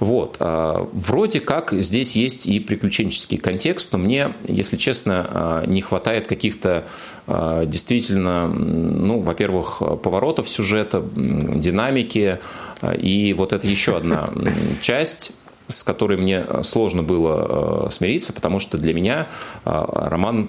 Вот. 0.00 0.36
Вроде 0.38 1.40
как 1.40 1.72
здесь 1.72 2.16
есть 2.16 2.46
и 2.46 2.60
приключенческий 2.60 3.38
контекст, 3.38 3.92
но 3.92 3.98
мне, 4.04 4.32
если 4.46 4.76
честно, 4.76 5.26
а, 5.28 5.66
не 5.66 5.80
хватает 5.80 6.26
каких-то 6.26 6.84
а, 7.26 7.64
действительно, 7.64 8.46
ну, 8.48 9.20
во-первых, 9.20 9.82
поворотов 10.02 10.48
сюжета, 10.48 11.02
динамики, 11.14 12.38
а, 12.80 12.94
и 12.94 13.32
вот 13.32 13.52
это 13.52 13.66
еще 13.66 13.96
одна 13.96 14.28
часть 14.80 15.32
с 15.66 15.82
которой 15.82 16.18
мне 16.18 16.44
э, 16.46 16.62
сложно 16.62 17.02
было 17.02 17.86
э, 17.86 17.90
смириться, 17.90 18.32
потому 18.32 18.58
что 18.58 18.76
для 18.76 18.92
меня 18.92 19.28
э, 19.64 19.84
роман 19.92 20.48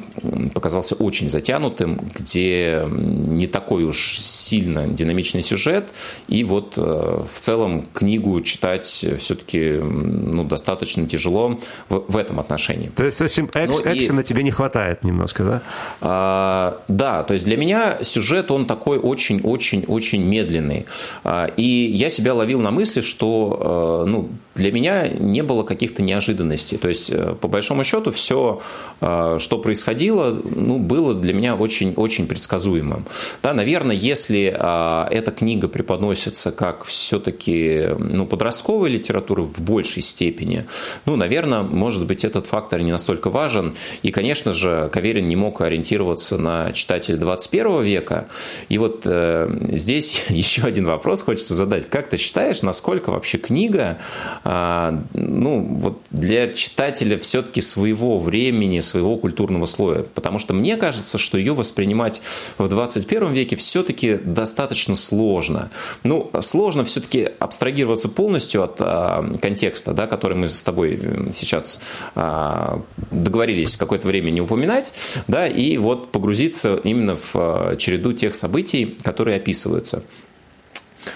показался 0.54 0.96
очень 0.96 1.30
затянутым, 1.30 2.00
где 2.14 2.86
не 2.90 3.48
такой 3.48 3.86
уж 3.86 4.18
сильно 4.18 4.88
динамичный 4.88 5.44
сюжет, 5.44 5.86
и 6.28 6.44
вот 6.44 6.78
в 6.78 7.40
целом 7.40 7.86
книгу 7.94 8.42
читать 8.42 8.86
все-таки 8.86 9.80
ну, 9.82 10.44
достаточно 10.44 11.08
тяжело 11.08 11.60
в, 11.90 12.04
в 12.08 12.18
этом 12.18 12.40
отношении. 12.40 12.90
То 12.90 13.06
есть, 13.06 13.20
в 13.20 13.24
общем, 13.24 13.50
экш, 13.54 13.74
ну, 13.74 13.94
экшена 13.94 14.22
и, 14.22 14.24
тебе 14.24 14.44
не 14.44 14.52
хватает 14.52 15.04
немножко, 15.04 15.44
да? 15.44 15.62
А, 16.02 16.82
да, 16.88 17.24
то 17.24 17.34
есть 17.34 17.46
для 17.46 17.58
меня 17.58 18.00
сюжет, 18.02 18.52
он 18.52 18.66
такой 18.66 18.98
очень-очень-очень 18.98 20.24
медленный. 20.24 20.86
А, 21.24 21.46
и 21.46 21.64
я 21.64 22.10
себя 22.10 22.34
ловил 22.34 22.60
на 22.60 22.72
мысли, 22.72 23.02
что 23.02 24.06
ну, 24.08 24.30
для 24.56 24.72
меня 24.72 25.08
не 25.10 25.44
было 25.44 25.64
каких-то 25.64 26.02
неожиданностей. 26.02 26.78
То 26.78 26.88
есть, 26.88 27.10
э, 27.10 27.36
по 27.40 27.50
большому 27.50 27.84
счету, 27.84 28.12
все, 28.12 28.62
э, 29.02 29.38
что 29.40 29.58
происходило, 29.60 30.42
ну, 30.56 30.80
было 30.80 31.14
для 31.14 31.34
меня 31.34 31.56
очень-очень 31.56 32.26
предсказуемым. 32.26 33.06
Да, 33.44 33.54
наверное, 33.54 33.96
если 33.96 34.56
э, 34.58 35.08
эта 35.12 35.32
книга 35.32 35.68
преподносится 35.68 36.54
как 36.54 36.86
все-таки 36.86 37.90
ну, 38.00 38.26
подростковая 38.26 38.90
литература 38.90 39.42
в 39.42 39.60
большей 39.60 40.02
степени, 40.02 40.66
ну, 41.06 41.18
наверное, 41.18 41.62
может 41.62 42.06
быть, 42.06 42.24
этот 42.24 42.48
фактор 42.48 42.82
не 42.82 42.94
настолько 42.94 43.30
важен. 43.30 43.76
И, 44.04 44.12
конечно 44.12 44.54
же, 44.54 44.90
Каверин 44.94 45.28
не 45.28 45.36
мог 45.36 45.60
ориентироваться 45.60 46.38
на 46.38 46.72
читателя 46.72 47.18
21 47.18 47.84
века. 47.84 48.28
И 48.70 48.78
вот 48.78 49.06
здесь 49.06 50.24
еще 50.30 50.62
один 50.62 50.86
вопрос 50.86 51.24
хочется 51.24 51.54
задать. 51.54 51.90
Как 51.90 52.10
ты 52.10 52.16
считаешь, 52.16 52.62
насколько 52.62 53.12
вообще 53.12 53.38
книга 53.38 53.98
ну, 54.46 55.60
вот 55.80 56.02
для 56.12 56.54
читателя 56.54 57.18
все-таки 57.18 57.62
своего 57.62 58.20
времени, 58.20 58.80
своего 58.80 59.18
культурного 59.18 59.66
слоя. 59.66 60.04
Потому 60.04 60.38
что 60.38 60.54
мне 60.54 60.78
кажется, 60.78 61.18
что 61.18 61.40
ее 61.40 61.56
воспринимать 61.56 62.22
в 62.60 62.68
21 62.68 63.34
веке 63.34 63.56
все-таки 63.56 64.16
достаточно 64.16 64.96
сложно. 64.96 65.72
Ну, 66.04 66.30
сложно 66.42 66.86
все-таки 66.86 67.30
абстрагироваться 67.40 68.08
полностью 68.08 68.64
от 68.64 68.76
а, 68.80 69.26
контекста, 69.42 69.94
да, 69.94 70.06
который 70.06 70.38
мы 70.38 70.50
с 70.50 70.62
тобой 70.62 71.00
сейчас 71.34 71.82
а, 72.14 72.82
договорились 73.10 73.76
какое-то 73.76 74.08
время 74.08 74.30
не 74.30 74.42
упоминать, 74.42 74.94
да, 75.28 75.48
и 75.48 75.78
вот 75.78 76.12
погрузиться 76.12 76.80
именно 76.84 77.16
в 77.16 77.32
а, 77.34 77.76
череду 77.78 78.14
тех 78.14 78.36
событий, 78.36 78.98
которые 79.04 79.38
описываются. 79.38 80.04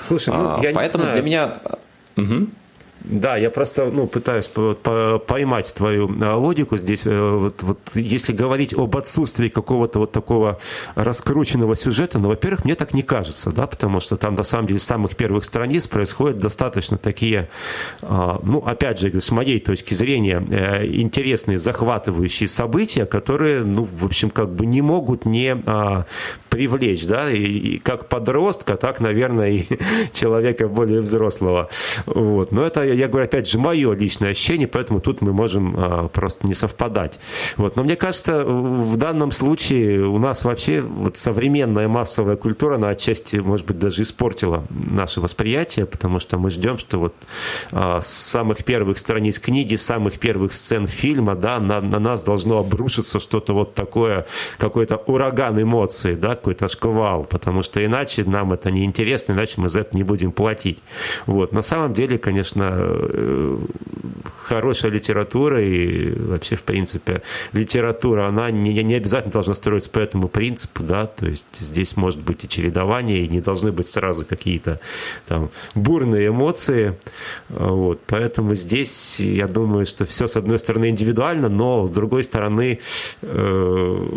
Слушай, 0.02 0.34
ну, 0.34 0.58
а, 0.58 0.60
я 0.64 0.72
Поэтому 0.74 1.04
не 1.04 1.10
знаю. 1.10 1.14
для 1.14 1.22
меня... 1.22 1.54
Угу. 2.18 2.48
Да, 3.02 3.38
я 3.38 3.50
просто 3.50 3.86
ну, 3.86 4.08
пытаюсь 4.08 4.48
поймать 4.48 5.74
твою 5.74 6.10
э, 6.10 6.34
логику 6.34 6.78
здесь. 6.78 7.04
Э, 7.06 7.38
вот, 7.38 7.64
вот, 7.64 7.80
если 7.96 8.34
говорить 8.34 8.74
об 8.74 8.98
отсутствии 8.98 9.48
какого-то 9.48 10.00
вот 10.00 10.12
такого 10.12 10.60
раскрученного 10.96 11.76
сюжета, 11.76 12.20
ну, 12.20 12.28
во-первых, 12.28 12.66
мне 12.66 12.76
так 12.76 12.94
не 12.94 13.02
кажется, 13.02 13.52
да, 13.52 13.68
потому 13.68 14.02
что 14.02 14.18
там, 14.18 14.36
на 14.36 14.44
самом 14.44 14.68
деле, 14.68 14.80
с 14.80 14.84
самых 14.84 15.16
первых 15.16 15.46
страниц 15.46 15.88
происходят 15.88 16.40
достаточно 16.40 16.98
такие, 16.98 17.48
э, 18.02 18.38
ну, 18.44 18.60
опять 18.60 19.00
же, 19.00 19.22
с 19.22 19.32
моей 19.32 19.60
точки 19.60 19.94
зрения, 19.94 20.40
интересные, 20.84 21.58
захватывающие 21.58 22.50
события, 22.50 23.06
которые, 23.06 23.64
ну, 23.64 23.86
в 23.86 24.06
общем, 24.06 24.30
как 24.30 24.52
бы 24.52 24.66
не 24.66 24.82
могут 24.82 25.26
не 25.26 25.56
привлечь, 26.50 27.06
да, 27.06 27.32
и, 27.32 27.44
и 27.44 27.78
как 27.78 28.10
подростка, 28.10 28.76
так, 28.76 29.00
наверное, 29.00 29.50
и 29.50 29.66
человека 30.14 30.68
более 30.68 31.02
взрослого. 31.02 31.70
Вот. 32.06 32.52
Но 32.52 32.66
это 32.66 32.89
я 32.94 33.08
говорю, 33.08 33.26
опять 33.26 33.50
же, 33.50 33.60
мое 33.60 33.94
личное 33.94 34.32
ощущение, 34.32 34.68
поэтому 34.68 35.00
тут 35.00 35.22
мы 35.22 35.34
можем 35.34 35.76
а, 35.78 36.08
просто 36.08 36.48
не 36.48 36.54
совпадать. 36.54 37.20
Вот. 37.58 37.76
Но 37.76 37.84
мне 37.84 37.96
кажется, 37.96 38.44
в 38.44 38.98
данном 38.98 39.32
случае 39.32 40.06
у 40.06 40.18
нас 40.18 40.44
вообще 40.44 40.82
вот 40.82 41.18
современная 41.18 41.88
массовая 41.88 42.36
культура, 42.36 42.76
она 42.76 42.90
отчасти, 42.90 43.38
может 43.38 43.66
быть, 43.66 43.80
даже 43.80 44.04
испортила 44.04 44.66
наше 44.70 45.22
восприятие, 45.22 45.86
потому 45.86 46.20
что 46.20 46.38
мы 46.38 46.52
ждем, 46.52 46.78
что 46.78 47.00
вот 47.00 47.16
а, 47.72 48.02
с 48.02 48.08
самых 48.08 48.64
первых 48.64 48.98
страниц 48.98 49.40
книги, 49.40 49.76
с 49.76 49.86
самых 49.86 50.20
первых 50.20 50.54
сцен 50.54 50.86
фильма, 50.88 51.36
да, 51.36 51.60
на, 51.60 51.82
на 51.82 52.00
нас 52.00 52.24
должно 52.24 52.60
обрушиться 52.60 53.20
что-то 53.20 53.54
вот 53.54 53.74
такое, 53.74 54.26
какой-то 54.58 54.98
ураган 54.98 55.62
эмоций, 55.62 56.16
да, 56.16 56.30
какой-то 56.36 56.68
шквал, 56.68 57.24
потому 57.24 57.64
что 57.64 57.84
иначе 57.84 58.24
нам 58.24 58.54
это 58.54 58.72
не 58.72 58.86
интересно, 58.86 59.34
иначе 59.34 59.54
мы 59.58 59.70
за 59.70 59.82
это 59.82 59.96
не 59.96 60.04
будем 60.04 60.32
платить. 60.32 60.80
Вот. 61.26 61.52
На 61.52 61.62
самом 61.62 61.94
деле, 61.94 62.18
конечно, 62.18 62.79
хорошая 64.50 64.92
литература 64.92 65.64
и 65.64 66.12
вообще, 66.12 66.56
в 66.56 66.64
принципе, 66.64 67.22
литература, 67.54 68.28
она 68.28 68.50
не, 68.50 68.84
не 68.84 68.96
обязательно 68.96 69.32
должна 69.32 69.54
строиться 69.54 69.92
по 69.92 70.00
этому 70.00 70.28
принципу, 70.28 70.82
да, 70.82 71.06
то 71.06 71.28
есть 71.28 71.46
здесь 71.60 71.96
может 71.96 72.20
быть 72.20 72.44
и 72.44 72.50
чередование, 72.50 73.24
и 73.24 73.28
не 73.28 73.42
должны 73.42 73.72
быть 73.72 73.86
сразу 73.86 74.26
какие-то 74.26 74.80
там 75.28 75.50
бурные 75.76 76.30
эмоции, 76.30 76.98
вот, 77.50 78.02
поэтому 78.08 78.56
здесь 78.56 79.20
я 79.20 79.48
думаю, 79.48 79.86
что 79.86 80.06
все, 80.06 80.28
с 80.28 80.36
одной 80.36 80.58
стороны, 80.58 80.90
индивидуально, 80.90 81.48
но 81.50 81.86
с 81.86 81.92
другой 81.92 82.24
стороны, 82.24 82.80
э, 83.22 84.08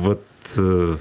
вот 0.00 0.20
э, 0.56 0.96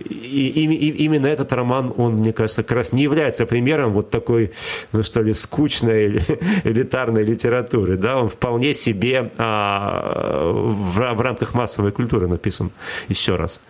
и, 0.00 0.48
и, 0.48 1.04
именно 1.04 1.26
этот 1.26 1.52
роман, 1.52 1.92
он, 1.96 2.14
мне 2.14 2.32
кажется, 2.32 2.62
как 2.62 2.76
раз 2.76 2.92
не 2.92 3.02
является 3.02 3.46
примером 3.46 3.92
вот 3.92 4.10
такой, 4.10 4.52
ну 4.92 5.02
что 5.02 5.22
ли, 5.22 5.34
скучной 5.34 6.18
элитарной 6.64 7.24
литературы, 7.24 7.96
да, 7.96 8.18
он 8.18 8.28
вполне 8.28 8.74
себе 8.74 9.30
а, 9.38 10.52
в, 10.52 11.14
в 11.14 11.20
рамках 11.20 11.54
массовой 11.54 11.92
культуры 11.92 12.28
написан, 12.28 12.70
еще 13.08 13.36
раз. 13.36 13.60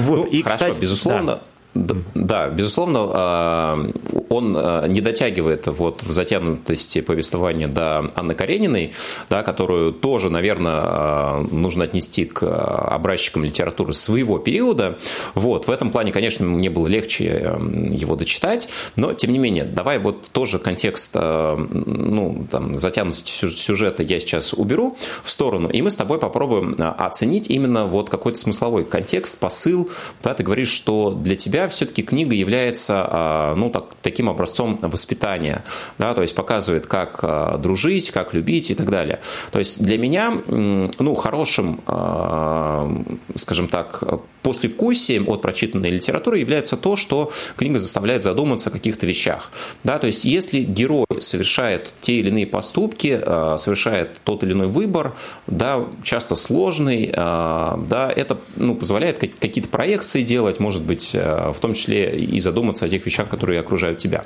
Вот, 0.00 0.18
ну, 0.18 0.24
и, 0.24 0.42
хорошо, 0.42 0.56
кстати, 0.56 0.80
безусловно, 0.80 1.32
да. 1.36 1.42
Да, 1.74 2.50
безусловно, 2.50 3.00
а, 3.12 3.90
он 4.28 4.54
а, 4.56 4.86
не 4.86 5.00
дотягивает 5.00 5.66
вот 5.66 6.04
в 6.04 6.12
затянутости 6.12 7.00
повествования 7.00 7.66
до 7.66 8.12
Анны 8.14 8.36
Карениной, 8.36 8.92
да, 9.28 9.42
которую 9.42 9.92
тоже, 9.92 10.30
наверное, 10.30 10.80
а, 10.84 11.46
нужно 11.50 11.84
отнести 11.84 12.26
к 12.26 12.44
образчикам 12.44 13.44
литературы 13.44 13.92
своего 13.92 14.38
периода. 14.38 14.98
Вот, 15.34 15.66
в 15.66 15.70
этом 15.70 15.90
плане, 15.90 16.12
конечно, 16.12 16.46
мне 16.46 16.70
было 16.70 16.86
легче 16.86 17.56
его 17.90 18.14
дочитать, 18.14 18.68
но, 18.94 19.12
тем 19.12 19.32
не 19.32 19.38
менее, 19.38 19.64
давай 19.64 19.98
вот 19.98 20.28
тоже 20.28 20.60
контекст 20.60 21.14
ну, 21.14 22.46
там, 22.50 22.78
затянутости 22.78 23.32
сюжета 23.50 24.04
я 24.04 24.20
сейчас 24.20 24.54
уберу 24.54 24.96
в 25.24 25.30
сторону, 25.30 25.68
и 25.68 25.82
мы 25.82 25.90
с 25.90 25.96
тобой 25.96 26.18
попробуем 26.18 26.76
оценить 26.78 27.50
именно 27.50 27.86
вот 27.86 28.10
какой-то 28.10 28.38
смысловой 28.38 28.84
контекст, 28.84 29.38
посыл. 29.38 29.90
Да, 30.22 30.34
ты 30.34 30.44
говоришь, 30.44 30.70
что 30.70 31.10
для 31.10 31.34
тебя 31.34 31.63
все-таки 31.68 32.02
книга 32.02 32.34
является 32.34 33.06
а, 33.06 33.54
ну, 33.54 33.70
так, 33.70 33.94
таким 34.02 34.28
образцом 34.28 34.78
воспитания, 34.82 35.64
да, 35.98 36.14
то 36.14 36.22
есть 36.22 36.34
показывает, 36.34 36.86
как 36.86 37.20
а, 37.22 37.58
дружить, 37.58 38.10
как 38.10 38.34
любить 38.34 38.70
и 38.70 38.74
так 38.74 38.90
далее. 38.90 39.20
То 39.52 39.58
есть 39.58 39.82
для 39.82 39.98
меня 39.98 40.32
ну, 40.46 41.14
хорошим, 41.14 41.80
а, 41.86 42.90
скажем 43.34 43.68
так, 43.68 44.02
послевкусием 44.42 45.28
от 45.28 45.40
прочитанной 45.40 45.88
литературы 45.88 46.38
является 46.38 46.76
то, 46.76 46.96
что 46.96 47.32
книга 47.56 47.78
заставляет 47.78 48.22
задуматься 48.22 48.68
о 48.70 48.72
каких-то 48.72 49.06
вещах. 49.06 49.50
Да, 49.84 49.98
то 49.98 50.06
есть 50.06 50.24
если 50.24 50.60
герой 50.60 51.06
совершает 51.20 51.92
те 52.02 52.16
или 52.16 52.28
иные 52.28 52.46
поступки, 52.46 53.18
совершает 53.56 54.18
тот 54.24 54.44
или 54.44 54.52
иной 54.52 54.66
выбор, 54.66 55.14
да, 55.46 55.84
часто 56.02 56.34
сложный, 56.34 57.10
да, 57.10 58.12
это 58.14 58.38
ну, 58.56 58.74
позволяет 58.74 59.18
какие-то 59.18 59.68
проекции 59.68 60.22
делать, 60.22 60.60
может 60.60 60.82
быть, 60.82 61.16
в 61.54 61.60
том 61.60 61.74
числе 61.74 62.16
и 62.16 62.38
задуматься 62.38 62.84
о 62.84 62.88
тех 62.88 63.04
вещах, 63.06 63.28
которые 63.28 63.60
окружают 63.60 63.98
тебя. 63.98 64.24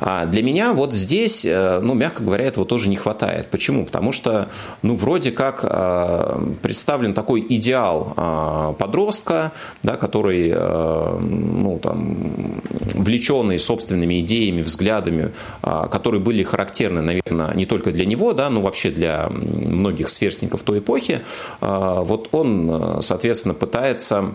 А 0.00 0.26
для 0.26 0.42
меня 0.42 0.72
вот 0.72 0.94
здесь, 0.94 1.44
э, 1.44 1.80
ну, 1.80 1.94
мягко 1.94 2.22
говоря, 2.22 2.44
этого 2.44 2.66
тоже 2.66 2.88
не 2.88 2.96
хватает. 2.96 3.48
Почему? 3.50 3.84
Потому 3.84 4.12
что, 4.12 4.48
ну, 4.82 4.94
вроде 4.94 5.30
как 5.30 5.60
э, 5.62 6.40
представлен 6.62 7.14
такой 7.14 7.44
идеал 7.48 8.14
э, 8.16 8.74
подростка, 8.78 9.52
да, 9.82 9.96
который, 9.96 10.54
ну, 10.54 11.78
там, 11.82 12.60
влеченный 12.94 13.58
собственными 13.58 14.20
идеями, 14.20 14.62
взглядами, 14.62 15.32
которые 15.62 16.20
были 16.20 16.42
характерны, 16.42 17.02
наверное, 17.02 17.54
не 17.54 17.66
только 17.66 17.92
для 17.92 18.04
него, 18.04 18.32
да, 18.32 18.50
но 18.50 18.60
вообще 18.62 18.90
для 18.90 19.28
многих 19.30 20.08
сверстников 20.08 20.62
той 20.62 20.78
эпохи, 20.78 21.20
вот 21.60 22.28
он, 22.32 22.98
соответственно, 23.02 23.54
пытается 23.54 24.34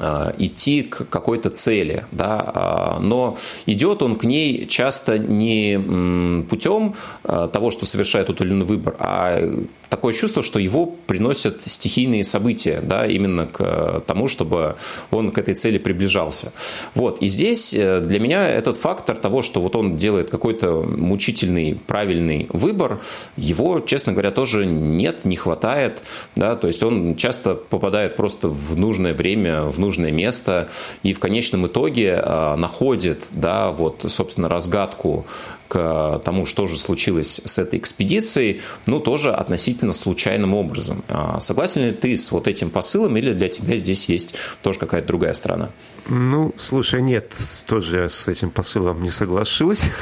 идти 0.00 0.82
к 0.82 1.08
какой-то 1.08 1.50
цели, 1.50 2.04
да, 2.12 2.42
а, 2.54 2.98
но 3.00 3.36
идет 3.66 4.02
он 4.02 4.16
к 4.16 4.24
ней 4.24 4.66
часто 4.66 5.18
не 5.18 6.44
путем 6.48 6.94
э, 7.24 7.48
того, 7.52 7.70
что 7.70 7.86
совершает 7.86 8.28
тот 8.28 8.40
или 8.40 8.50
иной 8.50 8.66
выбор, 8.66 8.96
а 8.98 9.64
такое 9.88 10.12
чувство, 10.12 10.42
что 10.42 10.58
его 10.58 10.86
приносят 10.86 11.66
стихийные 11.66 12.24
события, 12.24 12.80
да, 12.82 13.06
именно 13.06 13.46
к 13.46 14.02
тому, 14.06 14.28
чтобы 14.28 14.76
он 15.10 15.30
к 15.30 15.38
этой 15.38 15.54
цели 15.54 15.78
приближался. 15.78 16.52
Вот. 16.94 17.22
И 17.22 17.28
здесь 17.28 17.74
э, 17.74 18.00
для 18.00 18.20
меня 18.20 18.48
этот 18.48 18.76
фактор 18.76 19.16
того, 19.16 19.42
что 19.42 19.60
вот 19.60 19.76
он 19.76 19.96
делает 19.96 20.30
какой-то 20.30 20.82
мучительный, 20.82 21.80
правильный 21.86 22.46
выбор, 22.50 23.00
его, 23.36 23.80
честно 23.80 24.12
говоря, 24.12 24.30
тоже 24.30 24.66
нет, 24.66 25.24
не 25.24 25.36
хватает. 25.36 26.02
Да, 26.36 26.56
то 26.56 26.66
есть 26.68 26.82
он 26.82 27.16
часто 27.16 27.54
попадает 27.54 28.16
просто 28.16 28.48
в 28.48 28.78
нужное 28.78 29.14
время, 29.14 29.62
в 29.62 29.78
нужное 29.78 29.87
место 29.96 30.68
и 31.02 31.12
в 31.12 31.20
конечном 31.20 31.66
итоге 31.66 32.20
э, 32.22 32.56
находит, 32.56 33.26
да, 33.30 33.70
вот, 33.70 34.04
собственно, 34.08 34.48
разгадку 34.48 35.26
к 35.68 36.20
тому, 36.24 36.46
что 36.46 36.66
же 36.66 36.76
случилось 36.76 37.40
с 37.44 37.58
этой 37.58 37.78
экспедицией, 37.78 38.62
ну, 38.86 39.00
тоже 39.00 39.32
относительно 39.32 39.92
случайным 39.92 40.54
образом. 40.54 41.04
А 41.08 41.40
согласен 41.40 41.82
ли 41.82 41.92
ты 41.92 42.16
с 42.16 42.32
вот 42.32 42.48
этим 42.48 42.70
посылом 42.70 43.16
или 43.16 43.32
для 43.34 43.48
тебя 43.48 43.76
здесь 43.76 44.08
есть 44.08 44.34
тоже 44.62 44.78
какая-то 44.78 45.06
другая 45.06 45.34
сторона? 45.34 45.70
Ну, 46.08 46.54
слушай, 46.56 47.02
нет, 47.02 47.34
тоже 47.66 48.08
с 48.08 48.28
этим 48.28 48.50
посылом 48.50 49.02
не 49.02 49.10
соглашусь. 49.10 49.84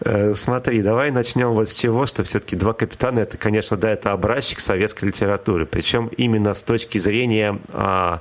Э, 0.00 0.34
смотри, 0.34 0.82
давай 0.82 1.10
начнем 1.10 1.52
вот 1.52 1.68
с 1.68 1.74
чего, 1.74 2.06
что 2.06 2.24
все-таки 2.24 2.56
«Два 2.56 2.72
капитана»— 2.72 3.18
это, 3.20 3.36
конечно, 3.36 3.76
да, 3.76 3.90
это 3.90 4.12
образчик 4.12 4.60
советской 4.60 5.06
литературы, 5.06 5.66
причем 5.66 6.08
именно 6.16 6.54
с 6.54 6.62
точки 6.62 6.98
зрения 6.98 7.58
а, 7.72 8.20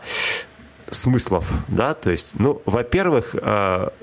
смыслов, 0.94 1.50
да, 1.68 1.94
то 1.94 2.12
есть, 2.12 2.34
ну, 2.40 2.62
во-первых, 2.66 3.36
а, 3.42 3.94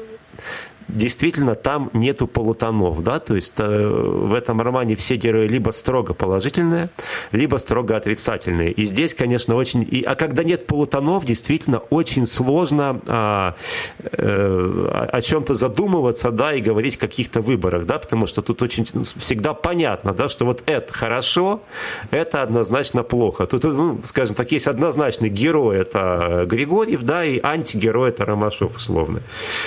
действительно 0.94 1.54
там 1.54 1.90
нету 1.92 2.26
полутонов, 2.26 3.02
да, 3.02 3.18
то 3.18 3.34
есть 3.34 3.54
э, 3.58 3.88
в 3.88 4.34
этом 4.34 4.60
романе 4.60 4.96
все 4.96 5.16
герои 5.16 5.48
либо 5.48 5.70
строго 5.70 6.14
положительные, 6.14 6.90
либо 7.32 7.56
строго 7.56 7.96
отрицательные. 7.96 8.72
И 8.72 8.84
здесь, 8.84 9.14
конечно, 9.14 9.56
очень... 9.56 9.86
И, 9.90 10.02
а 10.02 10.14
когда 10.14 10.44
нет 10.44 10.66
полутонов, 10.66 11.24
действительно 11.24 11.78
очень 11.78 12.26
сложно 12.26 13.00
а, 13.06 13.56
э, 14.12 15.08
о 15.12 15.20
чем-то 15.20 15.54
задумываться, 15.54 16.30
да, 16.30 16.54
и 16.54 16.60
говорить 16.60 16.96
о 16.96 17.00
каких-то 17.00 17.40
выборах, 17.40 17.86
да, 17.86 17.98
потому 17.98 18.26
что 18.26 18.42
тут 18.42 18.62
очень 18.62 18.86
всегда 19.18 19.54
понятно, 19.54 20.12
да, 20.12 20.28
что 20.28 20.44
вот 20.44 20.62
это 20.66 20.92
хорошо, 20.92 21.62
это 22.10 22.42
однозначно 22.42 23.02
плохо. 23.02 23.46
Тут, 23.46 23.64
ну, 23.64 24.00
скажем 24.02 24.34
так, 24.34 24.52
есть 24.52 24.66
однозначный 24.66 25.28
герой, 25.28 25.78
это 25.78 26.46
Григорьев, 26.46 27.02
да, 27.02 27.24
и 27.24 27.40
антигерой, 27.42 28.10
это 28.10 28.24
Ромашов, 28.24 28.76
условно. 28.76 29.20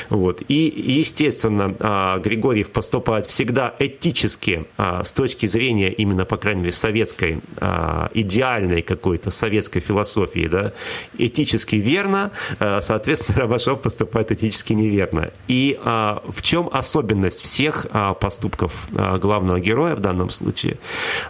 Вот. 0.09 0.41
И, 0.47 0.67
и 0.67 1.03
естественно, 1.13 1.76
а, 1.80 2.17
Григорьев 2.19 2.71
поступает 2.71 3.26
всегда 3.28 3.76
этически 3.80 4.65
а, 4.78 5.04
с 5.04 5.13
точки 5.13 5.45
зрения 5.45 5.91
именно, 5.91 6.26
по 6.26 6.38
крайней 6.38 6.62
мере, 6.62 6.73
советской, 6.73 7.39
а, 7.58 8.10
идеальной 8.13 8.82
какой-то 8.82 9.30
советской 9.30 9.80
философии, 9.80 10.47
да, 10.47 10.73
этически 11.17 11.76
верно, 11.76 12.32
соответственно, 12.60 13.41
Ромашов 13.41 13.82
поступает 13.82 14.32
этически 14.32 14.73
неверно. 14.73 15.32
И 15.47 15.80
в 15.84 16.41
чем 16.41 16.69
особенность 16.71 17.41
всех 17.41 17.88
поступков 18.19 18.88
главного 18.91 19.60
героя 19.60 19.95
в 19.95 19.99
данном 19.99 20.30
случае? 20.30 20.78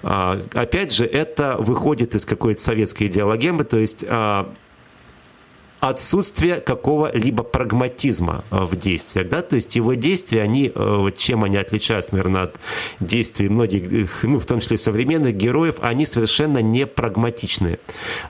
Опять 0.02 0.94
же, 0.94 1.06
это 1.06 1.58
выходит 1.58 2.16
из 2.16 2.26
какой-то 2.26 2.62
советской 2.62 3.08
идеологемы, 3.08 3.64
то 3.64 3.78
есть 3.78 4.06
отсутствие 5.84 6.62
какого-либо 6.62 7.44
прагматизма 7.44 8.46
в 8.52 8.76
действиях, 8.78 9.28
да, 9.28 9.42
то 9.42 9.58
есть 9.58 9.76
его 9.76 9.96
действия, 9.96 10.42
они, 10.42 10.72
вот 10.74 11.18
чем 11.18 11.44
они 11.44 11.58
отличаются, 11.58 12.16
наверное, 12.16 12.44
от 12.44 12.56
действий 13.02 13.50
многих, 13.50 14.24
ну, 14.24 14.40
в 14.40 14.46
том 14.46 14.62
числе 14.62 14.78
современных 14.78 15.36
героев, 15.36 15.76
они 15.82 16.06
совершенно 16.06 16.60
не 16.60 16.86
прагматичные. 16.86 17.80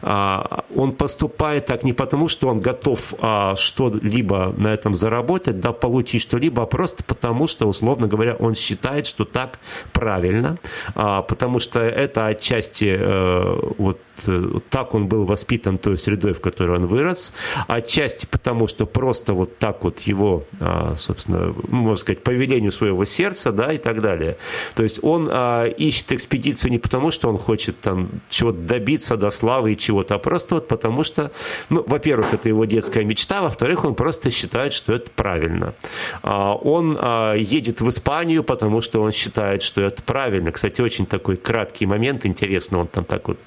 Он 0.01 0.93
поступает 0.97 1.67
так 1.67 1.83
не 1.83 1.93
потому, 1.93 2.27
что 2.27 2.47
он 2.47 2.59
готов 2.59 3.13
что-либо 3.55 4.53
на 4.57 4.73
этом 4.73 4.95
заработать, 4.95 5.59
да, 5.59 5.73
получить 5.73 6.23
что-либо, 6.23 6.63
а 6.63 6.65
просто 6.65 7.03
потому, 7.03 7.47
что, 7.47 7.67
условно 7.67 8.07
говоря, 8.07 8.35
он 8.35 8.55
считает, 8.55 9.05
что 9.05 9.25
так 9.25 9.59
правильно, 9.91 10.57
потому 10.95 11.59
что 11.59 11.81
это 11.81 12.25
отчасти 12.25 12.97
э, 12.99 13.59
вот 13.77 13.99
Э, 14.27 14.59
так 14.69 14.93
он 14.93 15.07
был 15.07 15.25
воспитан 15.25 15.77
той 15.77 15.97
средой, 15.97 16.33
в 16.33 16.41
которой 16.41 16.77
он 16.77 16.85
вырос, 16.85 17.33
отчасти 17.67 18.25
потому, 18.25 18.67
что 18.67 18.85
просто 18.85 19.33
вот 19.33 19.57
так 19.57 19.83
вот 19.83 19.99
его, 20.01 20.43
а, 20.59 20.95
собственно, 20.97 21.53
ну, 21.67 21.77
можно 21.77 22.01
сказать, 22.01 22.23
по 22.23 22.31
велению 22.31 22.71
своего 22.71 23.05
сердца, 23.05 23.51
да, 23.51 23.73
и 23.73 23.77
так 23.77 24.01
далее. 24.01 24.37
То 24.75 24.83
есть 24.83 24.99
он 25.03 25.29
а, 25.31 25.65
ищет 25.65 26.11
экспедицию 26.11 26.71
не 26.71 26.79
потому, 26.79 27.11
что 27.11 27.29
он 27.29 27.37
хочет 27.37 27.79
там 27.79 28.09
чего-то 28.29 28.59
добиться 28.59 29.17
до 29.17 29.29
славы 29.29 29.73
и 29.73 29.77
чего-то, 29.77 30.15
а 30.15 30.19
просто 30.19 30.55
вот 30.55 30.67
потому 30.67 31.03
что, 31.03 31.31
ну, 31.69 31.83
во-первых, 31.87 32.33
это 32.33 32.49
его 32.49 32.65
детская 32.65 33.03
мечта, 33.03 33.41
во-вторых, 33.41 33.85
он 33.85 33.95
просто 33.95 34.31
считает, 34.31 34.73
что 34.73 34.93
это 34.93 35.09
правильно. 35.11 35.73
А, 36.21 36.53
он 36.53 36.93
едет 37.37 37.81
в 37.81 37.89
Испанию, 37.89 38.43
потому 38.43 38.81
что 38.81 39.01
он 39.01 39.11
считает, 39.11 39.63
что 39.63 39.81
это 39.81 40.01
правильно. 40.03 40.51
Кстати, 40.51 40.81
очень 40.81 41.05
такой 41.05 41.37
краткий 41.37 41.85
момент, 41.85 42.25
интересно, 42.25 42.79
он 42.79 42.87
там 42.87 43.03
так 43.03 43.27
вот 43.27 43.37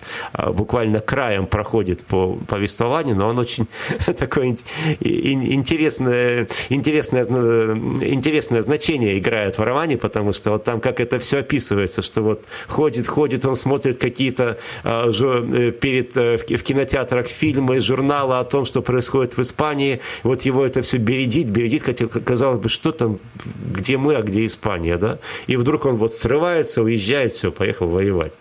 буквально 0.52 1.00
краем 1.00 1.46
проходит 1.46 2.04
по 2.04 2.38
повествованию, 2.48 3.16
но 3.16 3.28
он 3.28 3.38
очень 3.38 3.66
такое 4.18 4.56
интересное, 5.00 6.48
интересное, 6.68 7.24
интересное 7.24 8.62
значение 8.62 9.18
играет 9.18 9.58
в 9.58 9.62
романе, 9.62 9.96
потому 9.96 10.32
что 10.32 10.52
вот 10.52 10.64
там 10.64 10.80
как 10.80 11.00
это 11.00 11.18
все 11.18 11.38
описывается, 11.38 12.02
что 12.02 12.22
вот 12.22 12.44
ходит, 12.66 13.06
ходит, 13.06 13.44
он 13.46 13.56
смотрит 13.56 13.98
какие-то 13.98 14.58
а, 14.84 15.10
э, 15.10 15.72
перед 15.72 16.16
э, 16.16 16.36
в 16.36 16.62
кинотеатрах 16.62 17.26
фильмы, 17.26 17.80
журналы 17.80 18.38
о 18.38 18.44
том, 18.44 18.64
что 18.64 18.82
происходит 18.82 19.36
в 19.36 19.42
Испании, 19.42 20.00
вот 20.22 20.42
его 20.42 20.64
это 20.64 20.82
все 20.82 20.98
бередит, 20.98 21.48
бередит, 21.48 21.82
хотя 21.82 22.06
казалось 22.06 22.60
бы, 22.60 22.68
что 22.68 22.92
там, 22.92 23.18
где 23.72 23.96
мы, 23.96 24.16
а 24.16 24.22
где 24.22 24.46
Испания, 24.46 24.96
да? 24.98 25.18
И 25.46 25.56
вдруг 25.56 25.86
он 25.86 25.96
вот 25.96 26.12
срывается, 26.12 26.82
уезжает, 26.82 27.32
все, 27.32 27.50
поехал 27.50 27.86
воевать. 27.86 28.32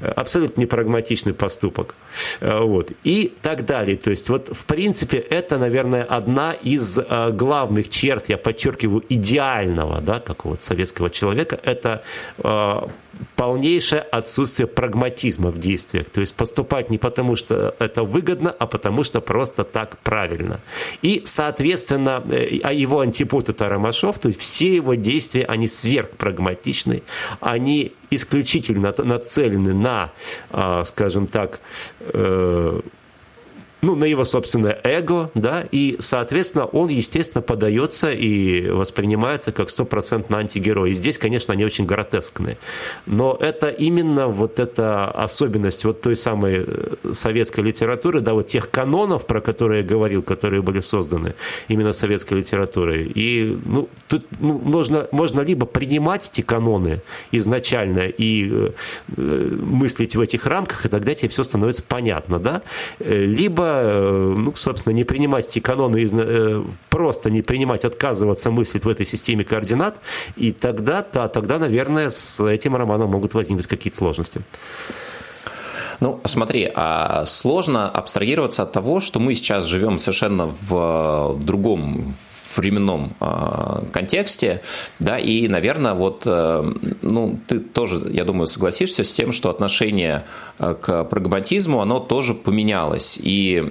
Абсолютно 0.00 0.60
непрагматичный 0.60 1.34
поступок. 1.34 1.94
Э, 2.40 2.60
вот. 2.60 2.92
И 3.04 3.32
так 3.42 3.64
далее. 3.64 3.96
То 3.96 4.10
есть, 4.10 4.28
вот, 4.28 4.48
в 4.52 4.64
принципе, 4.64 4.89
это, 4.92 5.58
наверное, 5.58 6.04
одна 6.04 6.52
из 6.52 6.98
э, 6.98 7.30
главных 7.32 7.88
черт, 7.88 8.28
я 8.28 8.36
подчеркиваю, 8.36 9.04
идеального, 9.08 10.00
да, 10.00 10.20
какого-то 10.20 10.62
советского 10.62 11.10
человека, 11.10 11.58
это 11.62 12.02
э, 12.38 12.80
полнейшее 13.36 14.02
отсутствие 14.02 14.66
прагматизма 14.66 15.50
в 15.50 15.58
действиях. 15.58 16.08
То 16.10 16.20
есть 16.20 16.34
поступать 16.34 16.90
не 16.90 16.98
потому, 16.98 17.36
что 17.36 17.74
это 17.78 18.02
выгодно, 18.02 18.50
а 18.50 18.66
потому, 18.66 19.04
что 19.04 19.20
просто 19.20 19.64
так 19.64 19.98
правильно. 19.98 20.60
И, 21.02 21.22
соответственно, 21.24 22.22
а 22.62 22.72
его 22.72 23.00
антипод 23.00 23.48
это 23.48 23.68
Ромашов, 23.68 24.18
то 24.18 24.28
есть 24.28 24.40
все 24.40 24.76
его 24.76 24.94
действия, 24.94 25.44
они 25.44 25.68
сверхпрагматичны, 25.68 27.02
они 27.40 27.92
исключительно 28.10 28.94
нацелены 28.96 29.74
на, 29.74 30.12
скажем 30.84 31.26
так, 31.26 31.60
э, 32.00 32.80
ну, 33.82 33.94
на 33.94 34.04
его 34.04 34.24
собственное 34.24 34.78
эго, 34.84 35.30
да, 35.34 35.64
и, 35.70 35.96
соответственно, 36.00 36.66
он, 36.66 36.88
естественно, 36.88 37.42
подается 37.42 38.12
и 38.12 38.68
воспринимается 38.68 39.52
как 39.52 39.70
стопроцентно 39.70 40.38
антигерой. 40.38 40.90
И 40.90 40.94
здесь, 40.94 41.18
конечно, 41.18 41.54
они 41.54 41.64
очень 41.64 41.86
гротескные. 41.86 42.58
Но 43.06 43.36
это 43.40 43.68
именно 43.68 44.28
вот 44.28 44.58
эта 44.58 45.10
особенность 45.10 45.84
вот 45.84 46.00
той 46.02 46.16
самой 46.16 46.64
э, 46.66 47.12
советской 47.12 47.60
литературы, 47.60 48.20
да, 48.20 48.34
вот 48.34 48.48
тех 48.48 48.70
канонов, 48.70 49.26
про 49.26 49.40
которые 49.40 49.82
я 49.82 49.86
говорил, 49.86 50.22
которые 50.22 50.62
были 50.62 50.80
созданы 50.80 51.34
именно 51.68 51.92
советской 51.92 52.34
литературой. 52.34 53.10
И, 53.14 53.58
ну, 53.64 53.88
тут 54.08 54.26
ну, 54.40 54.60
можно, 54.62 55.08
можно 55.10 55.40
либо 55.40 55.66
принимать 55.66 56.28
эти 56.30 56.42
каноны 56.42 57.00
изначально 57.32 58.08
и 58.08 58.48
э, 58.50 58.70
э 59.16 59.56
мыслить 59.70 60.16
в 60.16 60.20
этих 60.20 60.46
рамках, 60.46 60.86
и 60.86 60.88
тогда 60.88 61.14
тебе 61.14 61.28
все 61.28 61.42
становится 61.42 61.82
понятно, 61.82 62.38
да, 62.38 62.62
э, 62.98 63.24
либо 63.24 63.69
Э, 63.82 64.34
ну, 64.36 64.54
собственно, 64.56 64.92
не 64.92 65.04
принимать 65.04 65.48
эти 65.48 65.58
каноны, 65.60 66.08
э, 66.10 66.62
просто 66.88 67.30
не 67.30 67.42
принимать, 67.42 67.84
отказываться 67.84 68.50
мыслить 68.50 68.84
в 68.84 68.88
этой 68.88 69.06
системе 69.06 69.44
координат, 69.44 70.00
и 70.36 70.52
тогда, 70.52 71.04
да, 71.12 71.28
тогда, 71.28 71.58
наверное, 71.58 72.10
с 72.10 72.40
этим 72.44 72.76
романом 72.76 73.10
могут 73.10 73.34
возникнуть 73.34 73.66
какие-то 73.66 73.98
сложности. 73.98 74.42
Ну, 76.00 76.20
смотри, 76.24 76.70
а 76.74 77.24
сложно 77.26 77.88
абстрагироваться 77.88 78.62
от 78.62 78.72
того, 78.72 79.00
что 79.00 79.20
мы 79.20 79.34
сейчас 79.34 79.66
живем 79.66 79.98
совершенно 79.98 80.46
в 80.46 81.36
другом 81.40 82.14
временном 82.56 83.14
э, 83.20 83.82
контексте, 83.92 84.62
да, 84.98 85.18
и, 85.18 85.48
наверное, 85.48 85.94
вот, 85.94 86.22
э, 86.26 86.72
ну, 87.02 87.38
ты 87.46 87.60
тоже, 87.60 88.02
я 88.10 88.24
думаю, 88.24 88.46
согласишься 88.46 89.04
с 89.04 89.12
тем, 89.12 89.32
что 89.32 89.50
отношение 89.50 90.24
э, 90.58 90.74
к 90.80 91.04
прагматизму, 91.04 91.80
оно 91.80 92.00
тоже 92.00 92.34
поменялось, 92.34 93.18
и, 93.22 93.64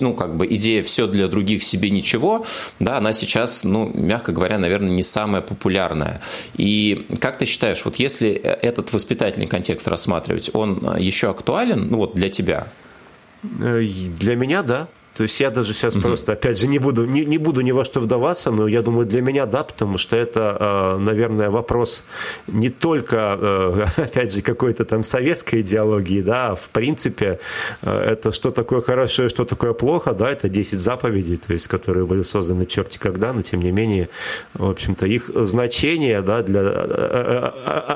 ну, 0.00 0.14
как 0.14 0.36
бы 0.36 0.46
идея 0.54 0.82
«все 0.82 1.06
для 1.06 1.28
других, 1.28 1.62
себе 1.62 1.90
ничего», 1.90 2.44
да, 2.80 2.98
она 2.98 3.12
сейчас, 3.12 3.64
ну, 3.64 3.90
мягко 3.94 4.32
говоря, 4.32 4.58
наверное, 4.58 4.90
не 4.90 5.02
самая 5.02 5.42
популярная. 5.42 6.20
И 6.56 7.06
как 7.20 7.38
ты 7.38 7.46
считаешь, 7.46 7.84
вот 7.84 7.96
если 7.96 8.32
этот 8.32 8.92
воспитательный 8.92 9.46
контекст 9.46 9.86
рассматривать, 9.88 10.50
он 10.52 10.96
еще 10.98 11.30
актуален, 11.30 11.88
ну, 11.90 11.98
вот 11.98 12.14
для 12.14 12.28
тебя? 12.28 12.68
Для 13.42 14.36
меня, 14.36 14.62
да. 14.62 14.88
То 15.16 15.22
есть 15.22 15.38
я 15.40 15.50
даже 15.50 15.72
сейчас 15.74 15.94
угу. 15.94 16.02
просто, 16.02 16.32
опять 16.32 16.58
же, 16.58 16.66
не 16.66 16.78
буду, 16.78 17.04
не, 17.04 17.24
не 17.24 17.38
буду 17.38 17.60
ни 17.60 17.72
во 17.72 17.84
что 17.84 18.00
вдаваться, 18.00 18.50
но 18.50 18.66
я 18.66 18.82
думаю, 18.82 19.06
для 19.06 19.22
меня 19.22 19.46
да, 19.46 19.62
потому 19.62 19.96
что 19.96 20.16
это, 20.16 20.56
э, 20.58 20.98
наверное, 20.98 21.50
вопрос 21.50 22.04
не 22.48 22.68
только, 22.68 23.38
э, 23.40 23.86
опять 24.02 24.34
же, 24.34 24.42
какой-то 24.42 24.84
там 24.84 25.04
советской 25.04 25.60
идеологии, 25.60 26.20
да, 26.20 26.48
а 26.48 26.54
в 26.54 26.68
принципе 26.70 27.38
это 27.82 28.32
что 28.32 28.50
такое 28.50 28.80
хорошо 28.80 29.26
и 29.26 29.28
что 29.28 29.44
такое 29.44 29.72
плохо, 29.72 30.12
да, 30.14 30.30
это 30.30 30.48
10 30.48 30.80
заповедей, 30.80 31.36
то 31.36 31.52
есть, 31.52 31.68
которые 31.68 32.06
были 32.06 32.22
созданы 32.22 32.66
черти 32.66 32.98
когда, 32.98 33.32
но 33.32 33.42
тем 33.42 33.60
не 33.60 33.70
менее, 33.70 34.08
в 34.54 34.68
общем-то, 34.68 35.06
их 35.06 35.30
значение, 35.34 36.22
да, 36.22 36.42
для 36.42 36.60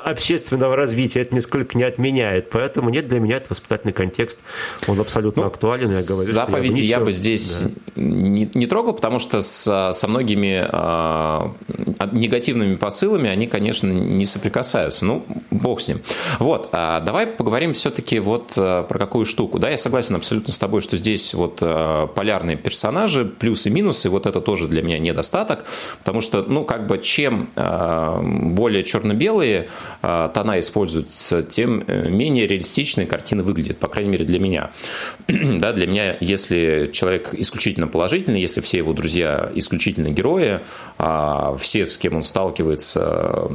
общественного 0.05 0.77
развития 0.77 1.23
это 1.23 1.35
нисколько 1.35 1.77
не 1.77 1.85
отменяет, 1.85 2.51
поэтому 2.51 2.91
нет, 2.91 3.09
для 3.09 3.19
меня 3.19 3.37
это 3.37 3.47
воспитательный 3.51 3.93
контекст, 3.93 4.39
он 4.87 5.01
абсолютно 5.01 5.43
ну, 5.43 5.49
актуален, 5.49 5.89
я 5.89 6.03
говорю, 6.07 6.33
заповеди 6.33 6.83
я, 6.83 6.99
я 6.99 7.05
бы 7.05 7.08
здесь 7.11 7.63
да. 7.63 7.71
не, 7.97 8.51
не 8.55 8.67
трогал, 8.67 8.95
потому 8.95 9.19
что 9.19 9.41
с, 9.41 9.93
со 9.93 10.09
многими 10.09 10.67
э, 10.71 12.07
негативными 12.13 12.77
посылами 12.77 13.29
они, 13.31 13.47
конечно, 13.47 13.89
не 13.89 14.25
соприкасаются. 14.25 15.05
Ну, 15.05 15.25
бог 15.51 15.81
с 15.81 15.89
ним. 15.89 16.01
Вот, 16.39 16.69
а 16.73 17.01
давай 17.01 17.27
поговорим 17.27 17.73
все-таки 17.73 18.21
вот 18.21 18.53
а, 18.57 18.83
про 18.85 18.99
какую 18.99 19.25
штуку. 19.25 19.59
Да, 19.59 19.71
я 19.71 19.79
согласен 19.79 20.17
абсолютно 20.17 20.53
с 20.53 20.59
тобой, 20.59 20.81
что 20.81 20.97
здесь 20.97 21.35
вот 21.35 21.59
а, 21.61 22.07
полярные 22.07 22.57
персонажи, 22.57 23.25
плюсы 23.25 23.69
и 23.69 23.73
минусы, 23.73 24.11
вот 24.11 24.27
это 24.27 24.41
тоже 24.41 24.69
для 24.69 24.83
меня 24.83 24.99
недостаток, 24.99 25.65
потому 25.99 26.21
что, 26.21 26.43
ну, 26.43 26.65
как 26.65 26.87
бы 26.87 26.99
чем 26.99 27.49
э, 27.57 28.21
более 28.23 28.85
черно-белые 28.85 29.69
э, 30.03 30.31
тона 30.35 30.61
используются, 30.61 31.43
тем 31.43 31.85
э, 31.87 32.09
менее 32.09 32.47
реалистичные 32.47 33.07
картины 33.07 33.43
выглядят, 33.43 33.79
по 33.79 33.89
крайней 33.89 34.11
мере, 34.11 34.25
для 34.25 34.39
меня. 34.39 34.71
да, 35.29 35.73
для 35.73 35.87
меня, 35.87 36.17
если 36.21 36.91
человек 36.99 37.33
исключительно 37.33 37.87
положительный, 37.87 38.41
если 38.41 38.61
все 38.61 38.79
его 38.79 38.93
друзья 38.93 39.53
исключительно 39.55 40.11
герои, 40.11 40.59
а 40.99 41.57
все, 41.57 41.87
с 41.87 41.97
кем 41.97 42.17
он 42.17 42.25
сталкивается 42.25 43.49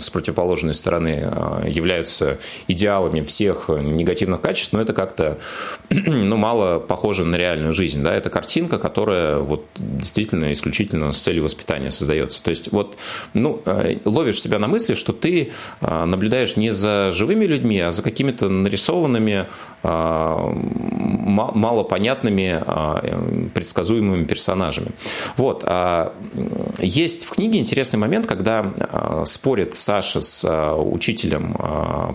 с 0.00 0.08
противоположной 0.08 0.72
стороны, 0.72 1.20
а, 1.22 1.62
являются 1.68 2.38
идеалами 2.68 3.20
всех 3.20 3.68
негативных 3.68 4.40
качеств, 4.40 4.72
но 4.72 4.80
это 4.80 4.94
как-то 4.94 5.38
ну, 5.90 6.38
мало 6.38 6.78
похоже 6.78 7.26
на 7.26 7.36
реальную 7.36 7.74
жизнь. 7.74 8.02
Да? 8.02 8.14
Это 8.14 8.30
картинка, 8.30 8.78
которая 8.78 9.40
вот, 9.40 9.66
действительно 9.76 10.50
исключительно 10.50 11.12
с 11.12 11.18
целью 11.18 11.44
воспитания 11.44 11.90
создается. 11.90 12.42
То 12.42 12.48
есть 12.48 12.72
вот, 12.72 12.96
ну, 13.34 13.60
э, 13.66 13.98
ловишь 14.06 14.40
себя 14.40 14.58
на 14.58 14.68
мысли, 14.68 14.94
что 14.94 15.12
ты 15.12 15.52
а, 15.82 16.06
наблюдаешь 16.06 16.56
не 16.56 16.70
за 16.70 17.12
живыми 17.12 17.44
людьми, 17.44 17.78
а 17.80 17.90
за 17.90 18.02
какими-то 18.02 18.48
нарисованными, 18.48 19.48
а, 19.82 20.50
малопонятными 20.54 22.69
предсказуемыми 23.54 24.24
персонажами. 24.24 24.88
Вот. 25.36 25.64
Есть 26.78 27.24
в 27.24 27.30
книге 27.30 27.58
интересный 27.58 27.98
момент, 27.98 28.26
когда 28.26 29.24
спорит 29.26 29.74
Саша 29.74 30.20
с 30.20 30.74
учителем, 30.76 31.54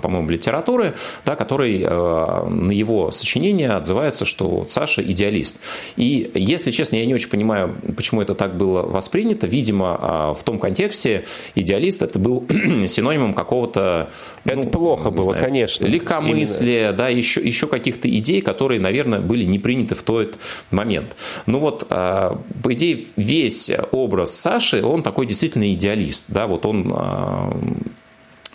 по-моему, 0.02 0.30
литературы, 0.30 0.96
да, 1.26 1.36
который 1.36 1.80
на 1.80 2.72
его 2.72 3.12
сочинение 3.12 3.72
отзывается, 3.72 4.26
что 4.26 4.66
Саша 4.68 5.02
идеалист. 5.02 5.60
И, 5.96 6.32
если 6.34 6.72
честно, 6.72 6.98
я 6.98 7.06
не 7.06 7.14
очень 7.14 7.30
понимаю, 7.30 7.76
почему 7.96 8.22
это 8.22 8.36
так 8.36 8.58
было 8.58 8.82
воспринято. 8.84 9.48
Видимо, 9.48 10.36
в 10.38 10.44
том 10.44 10.60
контексте 10.60 11.26
идеалист 11.56 12.02
это 12.02 12.20
был 12.20 12.46
синонимом 12.88 13.34
какого-то... 13.34 14.10
Это 14.44 14.58
ну, 14.58 14.70
плохо 14.70 15.10
было, 15.10 15.32
знаю, 15.32 15.44
конечно. 15.44 15.86
Легкомыслия, 15.86 16.90
Именно. 16.90 16.98
да, 16.98 17.10
еще, 17.10 17.42
еще 17.42 17.68
каких-то 17.68 18.10
идей, 18.10 18.42
которые, 18.42 18.80
наверное, 18.80 19.20
были 19.20 19.44
не 19.44 19.60
приняты 19.60 19.96
в 19.96 20.04
тот 20.04 20.38
момент. 20.72 21.16
Ну 21.46 21.60
вот, 21.60 21.88
а, 21.90 22.42
по 22.64 22.74
идее, 22.74 23.06
весь 23.16 23.72
образ 23.92 24.36
Саши, 24.36 24.84
он 24.84 25.04
такой 25.04 25.26
действительно 25.26 25.74
идеалист. 25.74 26.32
Да, 26.32 26.48
вот 26.48 26.66
он 26.66 26.92
а, 26.96 27.58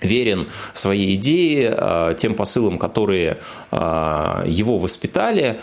верен 0.01 0.47
своей 0.73 1.15
идее, 1.15 1.75
а, 1.77 2.15
тем 2.15 2.35
посылам, 2.35 2.79
которые 2.79 3.39
его 3.71 4.79
воспитали. 4.79 5.61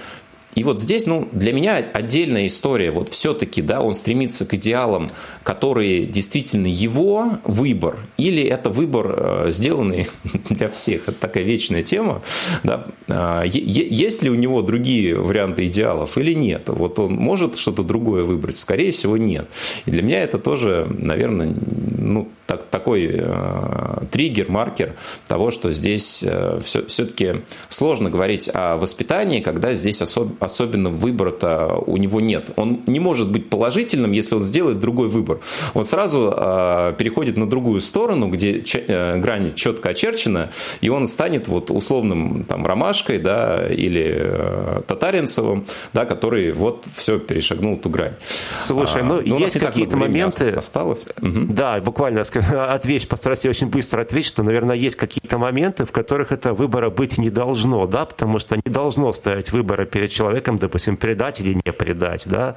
И 0.57 0.63
вот 0.63 0.81
здесь, 0.81 1.05
ну, 1.05 1.27
для 1.31 1.53
меня 1.53 1.75
отдельная 1.93 2.47
история. 2.47 2.89
Вот 2.89 3.09
все-таки, 3.09 3.61
да, 3.61 3.79
он 3.79 3.93
стремится 3.93 4.43
к 4.43 4.55
идеалам, 4.55 5.11
которые 5.43 6.07
действительно 6.07 6.65
его 6.65 7.37
выбор, 7.43 7.99
или 8.17 8.41
это 8.41 8.71
выбор, 8.71 9.15
э, 9.15 9.51
сделанный 9.51 10.07
для 10.49 10.67
всех. 10.67 11.03
Это 11.09 11.19
такая 11.19 11.43
вечная 11.43 11.83
тема. 11.83 12.23
Да. 12.63 12.87
А, 13.07 13.43
есть 13.43 14.23
ли 14.23 14.31
у 14.31 14.33
него 14.33 14.63
другие 14.63 15.15
варианты 15.15 15.67
идеалов 15.67 16.17
или 16.17 16.33
нет? 16.33 16.69
Вот 16.69 16.97
он 16.97 17.13
может 17.13 17.55
что-то 17.55 17.83
другое 17.83 18.23
выбрать? 18.23 18.57
Скорее 18.57 18.91
всего, 18.91 19.15
нет. 19.15 19.47
И 19.85 19.91
для 19.91 20.01
меня 20.01 20.23
это 20.23 20.39
тоже, 20.39 20.87
наверное, 20.89 21.53
ну, 21.99 22.29
так, 22.47 22.63
такой 22.71 23.09
э, 23.11 24.05
триггер, 24.09 24.49
маркер 24.49 24.95
того, 25.27 25.51
что 25.51 25.71
здесь 25.71 26.23
э, 26.25 26.59
все, 26.63 26.85
все-таки 26.85 27.41
сложно 27.67 28.09
говорить 28.09 28.49
о 28.51 28.77
воспитании, 28.77 29.41
когда 29.41 29.73
здесь 29.73 30.01
особ, 30.01 30.41
особенно 30.47 30.89
выбора-то 30.89 31.83
у 31.85 31.97
него 31.97 32.19
нет. 32.19 32.49
Он 32.55 32.79
не 32.87 32.99
может 32.99 33.31
быть 33.31 33.49
положительным, 33.49 34.11
если 34.11 34.35
он 34.35 34.43
сделает 34.43 34.79
другой 34.79 35.07
выбор. 35.07 35.39
Он 35.73 35.83
сразу 35.83 36.33
э, 36.35 36.93
переходит 36.97 37.37
на 37.37 37.45
другую 37.45 37.81
сторону, 37.81 38.29
где 38.29 38.61
ч, 38.63 38.83
э, 38.87 39.17
грань 39.17 39.53
четко 39.53 39.89
очерчена, 39.89 40.49
и 40.81 40.89
он 40.89 41.07
станет 41.07 41.47
вот 41.47 41.71
условным 41.71 42.43
там, 42.43 42.65
ромашкой 42.65 43.19
да, 43.19 43.67
или 43.67 44.15
э, 44.17 44.81
татаринцевым, 44.87 45.65
да, 45.93 46.05
который 46.05 46.51
вот 46.51 46.85
все 46.95 47.19
перешагнул 47.19 47.77
ту 47.77 47.89
грань. 47.89 48.13
Слушай, 48.27 49.03
ну 49.03 49.19
а, 49.19 49.23
есть 49.23 49.59
какие-то 49.59 49.97
моменты... 49.97 50.49
Осталось. 50.51 51.05
Да, 51.21 51.79
буквально 51.81 52.21
ответить, 52.73 53.09
постараюсь 53.09 53.45
очень 53.45 53.67
быстро 53.67 54.01
ответить, 54.01 54.27
что, 54.27 54.43
наверное, 54.43 54.75
есть 54.75 54.95
какие-то 54.95 55.37
моменты, 55.37 55.85
в 55.85 55.91
которых 55.91 56.31
это 56.31 56.53
выбора 56.53 56.89
быть 56.89 57.17
не 57.17 57.29
должно, 57.29 57.85
да, 57.87 58.05
потому 58.05 58.39
что 58.39 58.55
не 58.55 58.71
должно 58.71 59.13
стоять 59.13 59.51
выбора 59.51 59.85
перед 59.85 60.09
человеком, 60.11 60.36
допустим, 60.57 60.97
предать 60.97 61.39
или 61.39 61.53
не 61.65 61.71
предать, 61.71 62.23
да, 62.25 62.55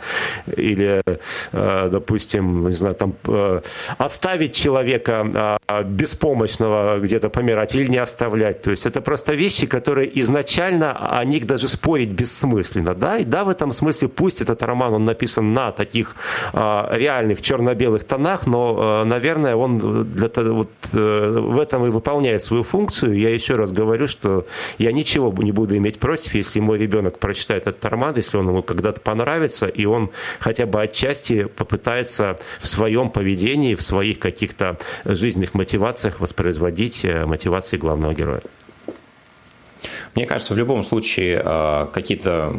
или, 0.56 1.02
э, 1.52 1.88
допустим, 1.90 2.68
не 2.68 2.74
знаю, 2.74 2.94
там, 2.94 3.14
э, 3.26 3.60
оставить 3.98 4.54
человека 4.54 5.58
э, 5.68 5.84
беспомощного 5.84 6.98
где-то 6.98 7.28
помирать 7.28 7.74
или 7.74 7.90
не 7.90 7.98
оставлять. 7.98 8.62
То 8.62 8.70
есть 8.70 8.86
это 8.86 9.00
просто 9.00 9.34
вещи, 9.34 9.66
которые 9.66 10.20
изначально 10.20 11.18
о 11.18 11.24
них 11.24 11.46
даже 11.46 11.68
спорить 11.68 12.10
бессмысленно, 12.10 12.94
да, 12.94 13.18
и 13.18 13.24
да, 13.24 13.44
в 13.44 13.48
этом 13.48 13.72
смысле 13.72 14.08
пусть 14.08 14.40
этот 14.40 14.62
роман, 14.62 14.94
он 14.94 15.04
написан 15.04 15.52
на 15.54 15.72
таких 15.72 16.16
реальных 16.52 17.42
черно-белых 17.42 18.04
тонах, 18.04 18.46
но, 18.46 19.04
наверное, 19.04 19.56
он 19.56 20.04
для 20.04 20.28
того, 20.28 20.54
вот, 20.54 20.70
э, 20.92 21.38
в 21.38 21.58
этом 21.58 21.86
и 21.86 21.90
выполняет 21.90 22.42
свою 22.42 22.62
функцию. 22.62 23.18
Я 23.18 23.30
еще 23.30 23.56
раз 23.56 23.72
говорю, 23.72 24.08
что 24.08 24.46
я 24.78 24.92
ничего 24.92 25.32
не 25.42 25.52
буду 25.52 25.76
иметь 25.76 25.98
против, 25.98 26.34
если 26.34 26.60
мой 26.60 26.78
ребенок 26.78 27.18
прочитает 27.18 27.66
этот 27.70 27.84
роман, 27.86 28.14
если 28.16 28.36
он 28.36 28.48
ему 28.48 28.62
когда-то 28.62 29.00
понравится, 29.00 29.66
и 29.66 29.84
он 29.84 30.10
хотя 30.38 30.66
бы 30.66 30.82
отчасти 30.82 31.44
попытается 31.44 32.36
в 32.60 32.66
своем 32.66 33.10
поведении, 33.10 33.74
в 33.74 33.82
своих 33.82 34.18
каких-то 34.18 34.78
жизненных 35.04 35.54
мотивациях 35.54 36.20
воспроизводить 36.20 37.04
э, 37.04 37.24
мотивации 37.24 37.76
главного 37.76 38.14
героя. 38.14 38.42
Мне 40.14 40.26
кажется, 40.26 40.54
в 40.54 40.58
любом 40.58 40.82
случае 40.82 41.40
а, 41.44 41.86
какие-то 41.86 42.54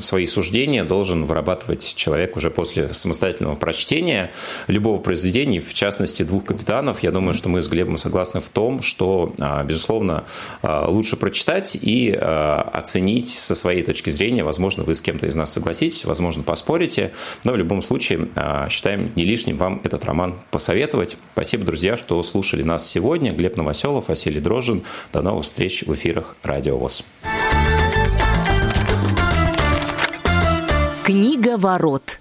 свои 0.00 0.26
суждения 0.26 0.84
должен 0.84 1.26
вырабатывать 1.26 1.94
человек 1.94 2.36
уже 2.36 2.50
после 2.50 2.92
самостоятельного 2.92 3.54
прочтения 3.54 4.32
любого 4.66 4.98
произведения, 4.98 5.60
в 5.60 5.74
частности, 5.74 6.24
двух 6.24 6.46
капитанов. 6.46 7.02
Я 7.02 7.12
думаю, 7.12 7.34
что 7.34 7.48
мы 7.48 7.62
с 7.62 7.68
Глебом 7.68 7.98
согласны 7.98 8.40
в 8.40 8.48
том, 8.48 8.82
что, 8.82 9.32
а, 9.40 9.62
безусловно, 9.62 10.24
а, 10.62 10.88
лучше 10.88 11.16
прочитать 11.16 11.78
и 11.80 12.10
оценить 12.10 13.28
со 13.28 13.54
своей 13.54 13.82
точки 13.82 14.10
зрения. 14.10 14.42
Возможно, 14.42 14.84
вы 14.84 14.94
с 14.94 15.00
кем-то 15.00 15.26
из 15.26 15.36
нас 15.36 15.52
согласитесь, 15.52 16.04
возможно, 16.04 16.42
поспорите, 16.42 17.12
но 17.44 17.52
в 17.52 17.56
любом 17.56 17.82
случае 17.82 18.28
считаем 18.70 19.12
не 19.14 19.24
лишним 19.24 19.56
вам 19.56 19.80
этот 19.84 20.04
роман 20.04 20.34
посоветовать. 20.50 21.16
Спасибо, 21.32 21.64
друзья, 21.64 21.96
что 21.96 22.22
слушали 22.22 22.62
нас 22.62 22.88
сегодня. 22.88 23.32
Глеб 23.32 23.56
Новоселов, 23.56 24.08
Василий 24.08 24.40
Дрожин. 24.40 24.82
До 25.12 25.22
новых 25.22 25.44
встреч 25.44 25.84
в 25.86 25.94
эфирах 25.94 26.36
Радио 26.42 26.76
ВОЗ. 26.88 27.04
Книга 31.04 31.56
ворот. 31.58 32.18